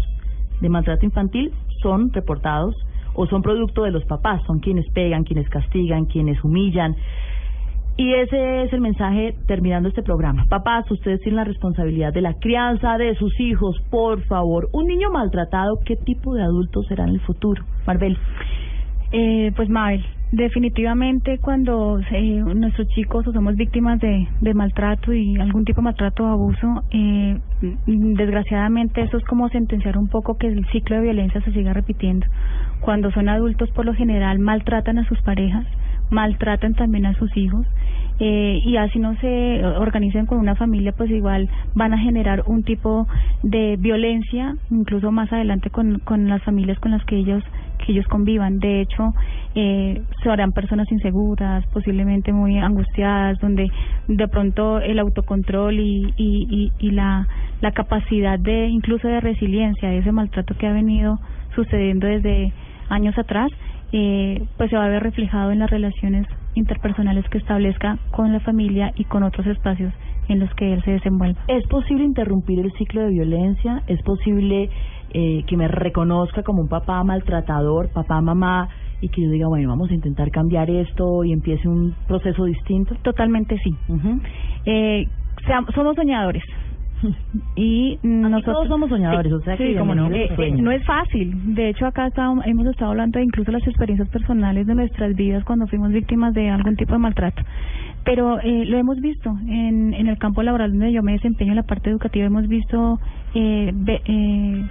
[0.61, 1.53] de maltrato infantil
[1.83, 2.75] son reportados
[3.15, 6.95] o son producto de los papás, son quienes pegan, quienes castigan, quienes humillan.
[7.99, 10.45] Y ese es el mensaje terminando este programa.
[10.51, 14.69] Papás, ustedes tienen la responsabilidad de la crianza de sus hijos, por favor.
[14.73, 17.65] Un niño maltratado, ¿qué tipo de adulto será en el futuro?
[17.87, 18.19] Marvel.
[19.13, 25.65] Eh, pues Mabel, definitivamente cuando eh, nuestros chicos o somos víctimas de, maltrato y algún
[25.65, 27.39] tipo de maltrato o abuso, eh,
[27.87, 32.27] desgraciadamente eso es como sentenciar un poco que el ciclo de violencia se siga repitiendo.
[32.81, 35.65] Cuando son adultos por lo general maltratan a sus parejas,
[36.11, 37.67] maltratan también a sus hijos
[38.19, 42.63] eh, y así no se organicen con una familia, pues igual van a generar un
[42.63, 43.07] tipo
[43.43, 47.45] de violencia, incluso más adelante con, con las familias con las que ellos
[47.79, 48.59] que ellos convivan.
[48.59, 49.15] De hecho,
[49.55, 53.69] eh, serán personas inseguras, posiblemente muy angustiadas, donde
[54.09, 57.27] de pronto el autocontrol y, y, y, y la,
[57.61, 61.19] la capacidad de incluso de resiliencia, ese maltrato que ha venido
[61.55, 62.53] sucediendo desde
[62.89, 63.51] años atrás,
[63.93, 68.41] eh, pues se va a ver reflejado en las relaciones interpersonales que establezca con la
[68.41, 69.93] familia y con otros espacios
[70.29, 71.41] en los que él se desenvuelva.
[71.49, 73.83] ¿Es posible interrumpir el ciclo de violencia?
[73.87, 74.71] ¿Es posible
[75.13, 78.69] eh, que me reconozca como un papá maltratador, papá, mamá,
[79.01, 82.95] y que yo diga, bueno, vamos a intentar cambiar esto y empiece un proceso distinto?
[83.03, 83.75] Totalmente sí.
[84.65, 85.07] eh,
[85.75, 86.43] somos soñadores.
[87.57, 90.61] y nosotros todos somos soñadores, o sea sí, que como no, eh, sueños.
[90.63, 91.55] no es fácil.
[91.55, 95.45] De hecho, acá está- hemos estado hablando de incluso las experiencias personales de nuestras vidas
[95.45, 97.43] cuando fuimos víctimas de algún tipo de maltrato.
[98.05, 101.57] Pero eh, lo hemos visto en, en el campo laboral donde yo me desempeño en
[101.57, 102.99] la parte educativa, hemos visto
[103.35, 103.73] eh,
[104.07, 104.65] eh,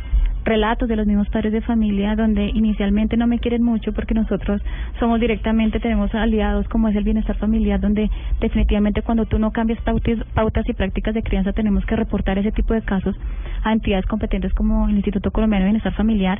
[0.45, 4.61] relatos de los mismos padres de familia donde inicialmente no me quieren mucho porque nosotros
[4.99, 9.79] somos directamente, tenemos aliados como es el bienestar familiar, donde definitivamente cuando tú no cambias
[9.81, 13.15] pautas, y prácticas de crianza tenemos que reportar ese tipo de casos
[13.63, 16.39] a entidades competentes como el Instituto Colombiano de Bienestar Familiar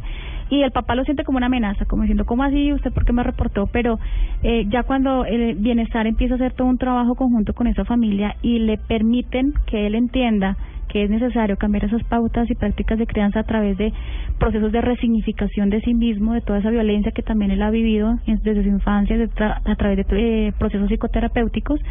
[0.49, 2.72] y el papá lo siente como una amenaza, como diciendo, ¿cómo así?
[2.72, 3.68] ¿Usted por qué me reportó?
[3.68, 3.99] Pero
[4.43, 8.36] eh, ya cuando el bienestar empieza a hacer todo un trabajo conjunto con esa familia
[8.43, 10.58] y le permiten que él entienda
[10.96, 13.91] que es necesario cambiar esas pautas y prácticas de crianza a través de
[14.39, 18.16] procesos de resignificación de sí mismo, de toda esa violencia que también él ha vivido
[18.26, 21.82] desde su infancia, de tra- a través de eh, procesos psicoterapéuticos,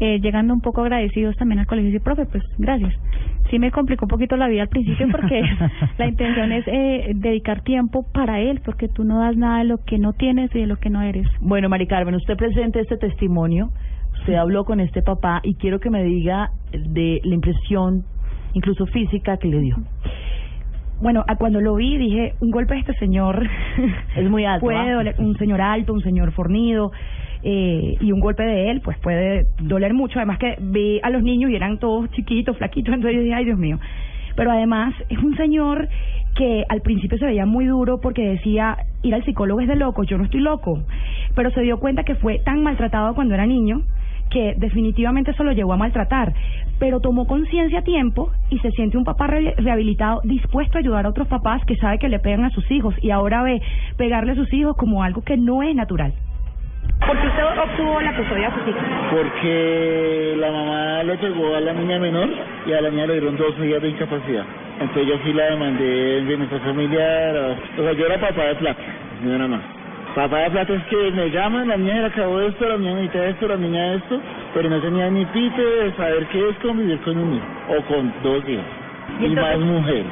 [0.00, 2.92] eh, llegando un poco agradecidos también al colegio y decir, profe, pues gracias.
[3.52, 5.42] Sí me complicó un poquito la vida al principio porque
[5.98, 9.78] la intención es eh, dedicar tiempo para él, porque tú no das nada de lo
[9.78, 11.28] que no tienes y de lo que no eres.
[11.40, 13.68] Bueno, Mari Carmen, usted presente este testimonio,
[14.18, 18.02] usted habló con este papá y quiero que me diga de la impresión,
[18.54, 19.76] incluso física, que le dio.
[21.00, 23.48] Bueno, a cuando lo vi dije, un golpe de este señor
[24.16, 26.92] Es muy alto, puede doler, un señor alto, un señor fornido,
[27.42, 30.18] eh, y un golpe de él pues puede doler mucho.
[30.18, 33.44] Además que vi a los niños y eran todos chiquitos, flaquitos, entonces yo dije, ay
[33.46, 33.78] Dios mío.
[34.36, 35.88] Pero además es un señor
[36.34, 40.04] que al principio se veía muy duro porque decía, ir al psicólogo es de loco,
[40.04, 40.82] yo no estoy loco.
[41.34, 43.82] Pero se dio cuenta que fue tan maltratado cuando era niño
[44.30, 46.32] que definitivamente eso lo llevó a maltratar,
[46.78, 51.04] pero tomó conciencia a tiempo y se siente un papá re- rehabilitado, dispuesto a ayudar
[51.06, 53.60] a otros papás que sabe que le pegan a sus hijos y ahora ve
[53.96, 56.12] pegarle a sus hijos como algo que no es natural.
[57.06, 58.82] ¿Por qué usted obtuvo la custodia de sus hijos?
[59.10, 62.28] Porque la mamá le pegó a la niña menor
[62.66, 64.44] y a la niña le dieron dos días de incapacidad.
[64.80, 67.36] Entonces yo sí la demandé en bienestar familiar.
[67.78, 68.82] O sea, yo era papá de plata,
[69.22, 69.60] no era más.
[70.14, 73.26] Papá de plata es que me llaman, la niña le acabó esto, la niña necesita
[73.26, 74.20] esto, la niña esto,
[74.54, 78.12] pero no tenía ni pite de saber qué es convivir con un hijo o con
[78.24, 78.64] dos hijos.
[79.20, 80.06] Y, más mujeres.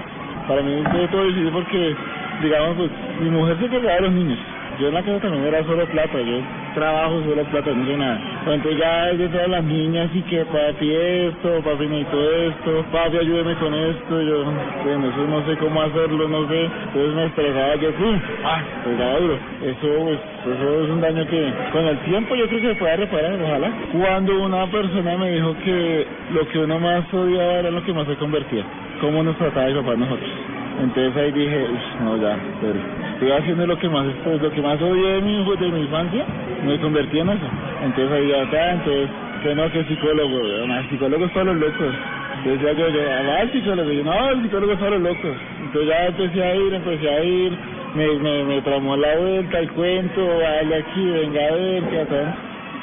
[0.46, 1.96] Para mí fue todo difícil porque,
[2.42, 2.90] digamos, pues
[3.20, 4.38] mi mujer se encargaba de los niños.
[4.78, 6.40] Yo en la casa también era solo plata, yo
[6.74, 8.20] trabajo solo plata, no sé nada.
[8.46, 13.18] Entonces ya es de todas las niñas y que papi esto, papi necesito esto, papi
[13.18, 14.44] ayúdeme con esto, yo,
[14.84, 16.64] bueno, eso no sé cómo hacerlo, no sé.
[16.64, 18.20] Entonces me estresaba yo, ¡pum!
[18.44, 18.62] ¡ah!
[18.84, 19.38] Pegaba duro.
[19.62, 20.18] Eso, pues,
[20.56, 23.70] eso es un daño que con el tiempo yo creo que se puede reparar, ojalá.
[23.92, 28.06] Cuando una persona me dijo que lo que uno más odiaba era lo que más
[28.06, 28.64] se convertía,
[29.00, 30.57] cómo nos trataba el papá nosotros.
[30.80, 32.78] Entonces ahí dije, "Ush, no ya, pero
[33.14, 36.24] estoy haciendo lo que más estoy, lo que más odié de mi, de mi infancia,
[36.64, 37.46] me convertí en eso.
[37.82, 39.10] Entonces ahí ya está, entonces,
[39.42, 41.94] que no, que psicólogo, el psicólogo es para los locos.
[42.38, 45.36] Entonces ya yo, ah, el psicólogo, yo, no, el psicólogo es para los locos.
[45.64, 47.58] Entonces ya empecé a ir, empecé a ir,
[47.94, 52.34] me, me, me tramó la vuelta, el cuento, vaya aquí, venga a ver, que acá.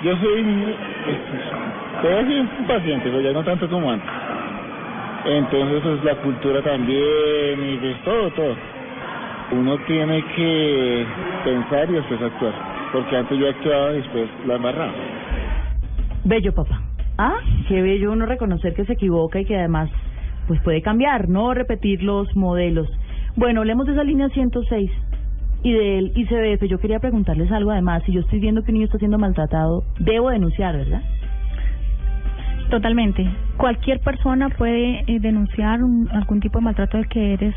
[0.03, 0.43] Yo soy,
[2.01, 4.09] todavía soy un paciente, pero ya no tanto como antes.
[5.26, 8.55] Entonces, pues la cultura también y pues todo, todo.
[9.51, 11.05] Uno tiene que
[11.43, 12.53] pensar y después actuar.
[12.93, 14.93] Porque antes yo actuaba y después la embarraba.
[16.23, 16.82] Bello, papá.
[17.17, 19.89] Ah, qué bello uno reconocer que se equivoca y que además
[20.47, 22.88] pues puede cambiar, no repetir los modelos.
[23.36, 24.91] Bueno, hablemos de esa línea 106
[25.63, 26.67] y del ICBF.
[26.67, 28.03] Yo quería preguntarles algo además.
[28.05, 31.01] Si yo estoy viendo que un niño está siendo maltratado, debo denunciar, ¿verdad?
[32.69, 33.28] Totalmente.
[33.58, 37.56] Cualquier persona puede eh, denunciar un- algún tipo de maltrato del que eres,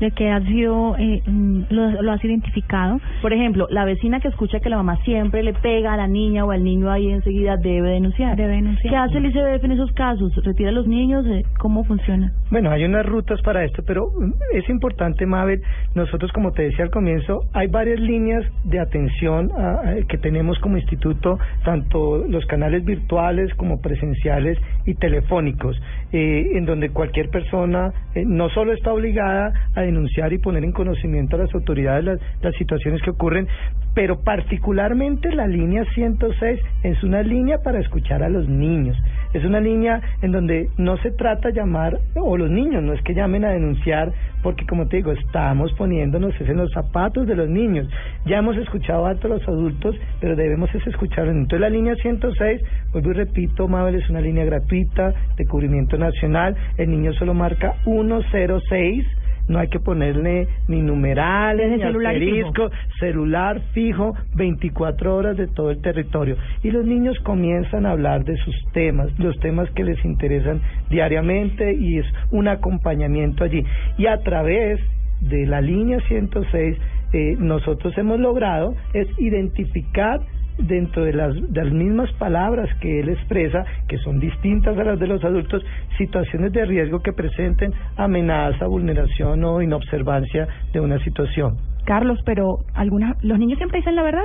[0.00, 3.00] del que has sido, eh, mm, lo, lo has identificado.
[3.22, 6.44] Por ejemplo, la vecina que escucha que la mamá siempre le pega a la niña
[6.44, 8.36] o al niño ahí enseguida debe denunciar.
[8.36, 8.90] Debe denunciar.
[8.90, 10.32] ¿Qué hace el ICBF en esos casos?
[10.44, 11.26] ¿Retira a los niños?
[11.26, 12.32] Eh, ¿Cómo funciona?
[12.50, 15.62] Bueno, hay unas rutas para esto, pero mm, es importante, Mabel,
[15.94, 20.58] nosotros, como te decía al comienzo, hay varias líneas de atención ah, ah, que tenemos
[20.60, 25.80] como instituto, tanto los canales virtuales como presenciales y telefónicos,
[26.12, 30.72] eh, en donde cualquier persona eh, no solo está obligada a denunciar y poner en
[30.72, 33.48] conocimiento a las autoridades las, las situaciones que ocurren,
[33.94, 38.96] pero particularmente la línea 106 es una línea para escuchar a los niños.
[39.32, 43.14] Es una línea en donde no se trata llamar, o los niños, no es que
[43.14, 47.88] llamen a denunciar, porque como te digo, estamos poniéndonos en los zapatos de los niños.
[48.26, 51.34] Ya hemos escuchado a todos los adultos, pero debemos es escucharlos.
[51.34, 56.56] Entonces la línea 106, vuelvo y repito, Mabel, es una línea gratuita de cubrimiento nacional.
[56.76, 59.06] El niño solo marca 106
[59.48, 62.48] no hay que ponerle ni numerales, ni celular fijo.
[62.48, 66.36] asterisco, celular fijo, 24 horas de todo el territorio.
[66.62, 71.74] Y los niños comienzan a hablar de sus temas, los temas que les interesan diariamente
[71.74, 73.64] y es un acompañamiento allí.
[73.98, 74.80] Y a través
[75.20, 76.76] de la línea 106,
[77.12, 80.20] eh, nosotros hemos logrado es identificar
[80.58, 84.98] dentro de las, de las mismas palabras que él expresa, que son distintas a las
[84.98, 85.62] de los adultos,
[85.98, 91.56] situaciones de riesgo que presenten amenaza, vulneración o inobservancia de una situación.
[91.84, 94.24] Carlos, pero algunas, los niños siempre dicen la verdad.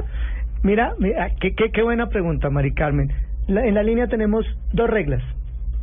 [0.63, 3.09] Mira, mira, qué, qué, qué buena pregunta, Mari Carmen.
[3.47, 5.23] La- en la línea tenemos dos reglas,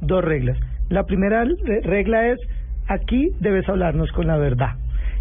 [0.00, 0.56] dos reglas.
[0.88, 2.38] La primera re- regla es,
[2.86, 4.70] aquí debes hablarnos con la verdad.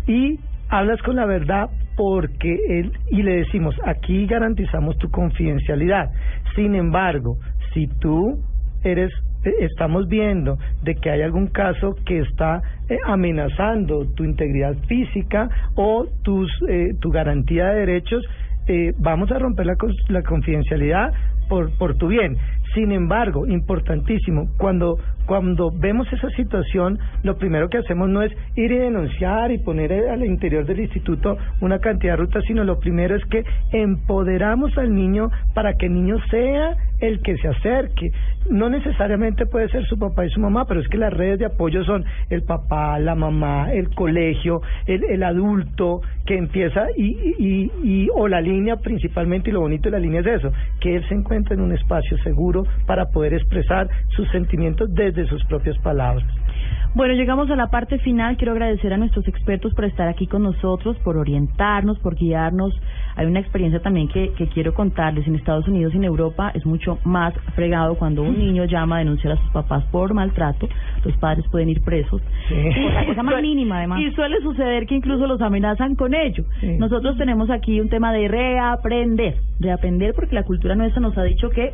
[0.08, 6.12] Y hablas con la verdad porque él, y le decimos, aquí garantizamos tu confidencialidad.
[6.56, 7.38] Sin embargo,
[7.74, 8.40] si tú
[8.84, 9.12] eres
[9.44, 15.50] eh, estamos viendo de que hay algún caso que está eh, amenazando tu integridad física
[15.76, 18.24] o tus eh, tu garantía de derechos
[18.68, 19.76] eh, vamos a romper la,
[20.10, 21.12] la confidencialidad
[21.50, 22.38] por por tu bien
[22.74, 24.98] sin embargo importantísimo cuando
[25.28, 29.92] cuando vemos esa situación lo primero que hacemos no es ir y denunciar y poner
[30.10, 34.96] al interior del instituto una cantidad de rutas sino lo primero es que empoderamos al
[34.96, 38.12] niño para que el niño sea el que se acerque.
[38.50, 41.46] No necesariamente puede ser su papá y su mamá, pero es que las redes de
[41.46, 48.28] apoyo son el papá, la mamá, el colegio, el, adulto que empieza y, y, o
[48.28, 51.56] la línea principalmente y lo bonito de la línea es eso, que él se encuentra
[51.56, 56.26] en un espacio seguro para poder expresar sus sentimientos desde sus propias palabras.
[56.98, 58.38] Bueno, llegamos a la parte final.
[58.38, 62.74] Quiero agradecer a nuestros expertos por estar aquí con nosotros, por orientarnos, por guiarnos.
[63.16, 65.28] Hay una experiencia también que, que quiero contarles.
[65.28, 69.00] En Estados Unidos y en Europa es mucho más fregado cuando un niño llama a
[69.00, 70.68] denunciar a sus papás por maltrato.
[71.06, 72.20] Los padres pueden ir presos.
[72.50, 74.02] Por la cosa más mínima, además.
[74.02, 76.46] Y suele suceder que incluso los amenazan con ello.
[76.80, 79.36] Nosotros tenemos aquí un tema de reaprender.
[79.60, 81.74] Reaprender porque la cultura nuestra nos ha dicho que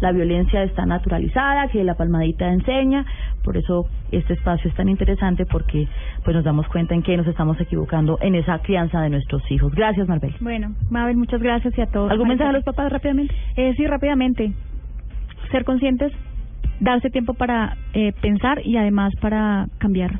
[0.00, 3.04] la violencia está naturalizada, que la palmadita enseña,
[3.42, 5.88] por eso este espacio es tan interesante porque
[6.24, 9.74] pues nos damos cuenta en que nos estamos equivocando en esa crianza de nuestros hijos.
[9.74, 10.34] Gracias, Marbel.
[10.40, 12.10] Bueno, Mabel, muchas gracias y a todos.
[12.10, 13.34] ¿Algún mensaje a los papás rápidamente?
[13.56, 14.52] Eh, sí, rápidamente.
[15.50, 16.12] Ser conscientes,
[16.80, 20.18] darse tiempo para eh, pensar y además para cambiar.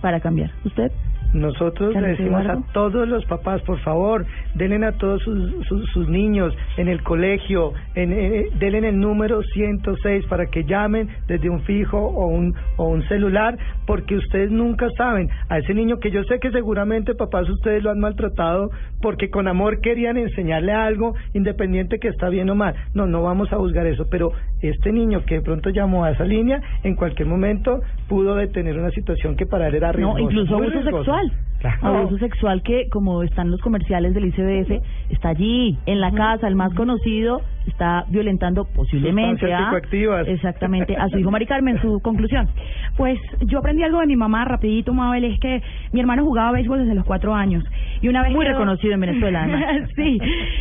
[0.00, 0.50] Para cambiar.
[0.64, 0.92] ¿Usted?
[1.32, 2.64] Nosotros le decimos Eduardo.
[2.68, 4.24] a todos los papás, por favor,
[4.54, 9.42] denle a todos sus, sus, sus niños en el colegio, en, eh, denle el número
[9.42, 13.56] 106 para que llamen desde un fijo o un, o un celular,
[13.86, 17.90] porque ustedes nunca saben a ese niño que yo sé que seguramente papás ustedes lo
[17.90, 18.70] han maltratado
[19.00, 22.74] porque con amor querían enseñarle algo, independiente que está bien o mal.
[22.94, 24.32] No, no vamos a juzgar eso, pero
[24.62, 28.90] este niño que de pronto llamó a esa línea, en cualquier momento pudo detener una
[28.90, 30.20] situación que para él era No, riesgosa.
[30.22, 31.32] incluso muy abuso sexual.
[31.60, 31.78] Claro.
[32.00, 36.54] Abuso sexual que, como están los comerciales del ICBF, está allí, en la casa, el
[36.54, 39.64] más conocido, está violentando posiblemente a...
[39.64, 40.28] psicoactivas.
[40.28, 42.48] Exactamente, a su hijo Mari Carmen, su conclusión.
[42.96, 46.80] Pues yo aprendí algo de mi mamá rapidito, Mabel, es que mi hermano jugaba béisbol
[46.80, 47.64] desde los cuatro años.
[48.02, 49.90] Y una vez Muy quedó- reconocido en Venezuela, además.
[49.96, 50.18] sí.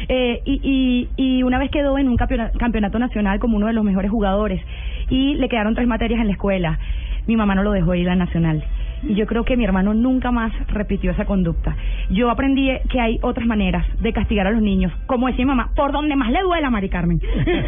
[0.08, 3.74] Eh, y, y, y una vez quedó en un campeona- campeonato nacional como uno de
[3.74, 4.62] los mejores jugadores.
[5.10, 6.80] Y le quedaron tres materias en la escuela.
[7.28, 8.64] Mi mamá no lo dejó ir a la nacional.
[9.04, 11.76] Y yo creo que mi hermano nunca más repitió esa conducta.
[12.10, 14.92] Yo aprendí que hay otras maneras de castigar a los niños.
[15.06, 17.20] Como decía mi mamá, por donde más le duela, Mari Carmen.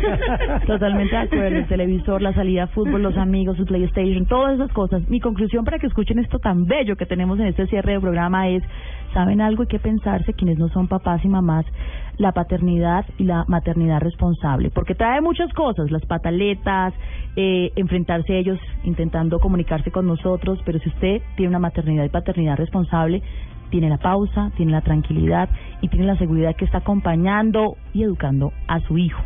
[0.68, 1.58] Totalmente de acuerdo.
[1.58, 5.08] El televisor, la salida a fútbol, los amigos, su PlayStation, todas esas cosas.
[5.10, 8.50] Mi conclusión para que escuchen esto tan bello que tenemos en este cierre de programa
[8.50, 8.64] es,
[9.18, 9.64] ¿saben algo?
[9.64, 11.66] Hay que pensarse, quienes no son papás y mamás,
[12.20, 16.94] la paternidad y la maternidad responsable, porque trae muchas cosas, las pataletas,
[17.36, 22.10] eh, enfrentarse a ellos intentando comunicarse con nosotros, pero si usted tiene una maternidad y
[22.10, 23.24] paternidad responsable,
[23.72, 25.50] tiene la pausa, tiene la tranquilidad
[25.82, 29.20] y tiene la seguridad que está acompañando y educando a su hijo.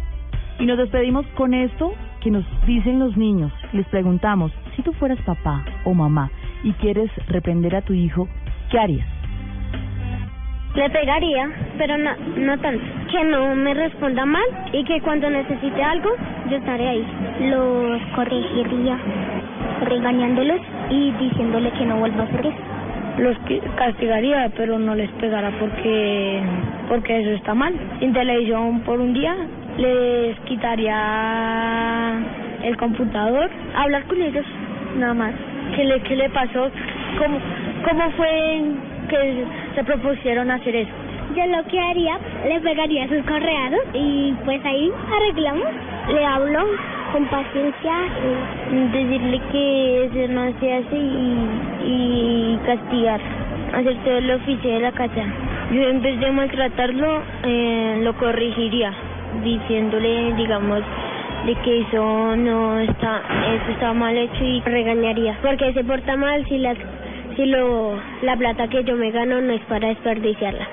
[0.57, 3.51] Y nos despedimos con esto que nos dicen los niños.
[3.73, 6.31] Les preguntamos, si tú fueras papá o mamá
[6.63, 8.29] y quieres reprender a tu hijo,
[8.69, 9.20] ¿qué harías?
[10.75, 12.83] Le pegaría, pero no, no tanto.
[13.11, 16.11] Que no me responda mal y que cuando necesite algo,
[16.49, 17.05] yo estaré ahí.
[17.41, 18.97] Los corregiría
[19.83, 22.57] regañándolos y diciéndole que no vuelva a hacer eso.
[23.17, 23.37] Los
[23.75, 26.41] castigaría, pero no les pegara porque,
[26.87, 27.73] porque eso está mal.
[27.99, 29.35] Sin televisión por un día,
[29.77, 32.13] les quitaría
[32.63, 33.49] el computador.
[33.75, 34.45] Hablar con ellos,
[34.97, 35.33] nada más.
[35.75, 36.71] ¿Qué le, qué le pasó?
[37.19, 37.37] ¿Cómo,
[37.85, 38.61] cómo fue
[39.11, 39.45] que
[39.75, 40.91] se propusieron hacer eso?
[41.35, 45.67] Yo lo que haría, le pegaría sus correados y pues ahí arreglamos.
[46.13, 46.59] Le hablo
[47.13, 47.93] con paciencia,
[48.91, 53.19] decirle que eso no se hace y, castigar,
[53.73, 55.23] hacer todo el oficio de la casa.
[55.71, 58.91] Yo en vez de maltratarlo, eh, lo corregiría,
[59.43, 60.81] diciéndole, digamos,
[61.45, 63.21] de que eso no está,
[63.55, 66.75] eso está mal hecho y regañaría, porque se porta mal si la,
[67.41, 70.67] si lo, la plata que yo me gano no es para desperdiciarla.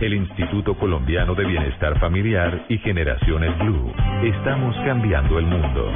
[0.00, 3.92] El Instituto Colombiano de Bienestar Familiar y Generaciones Blue.
[4.22, 5.90] Estamos cambiando el mundo.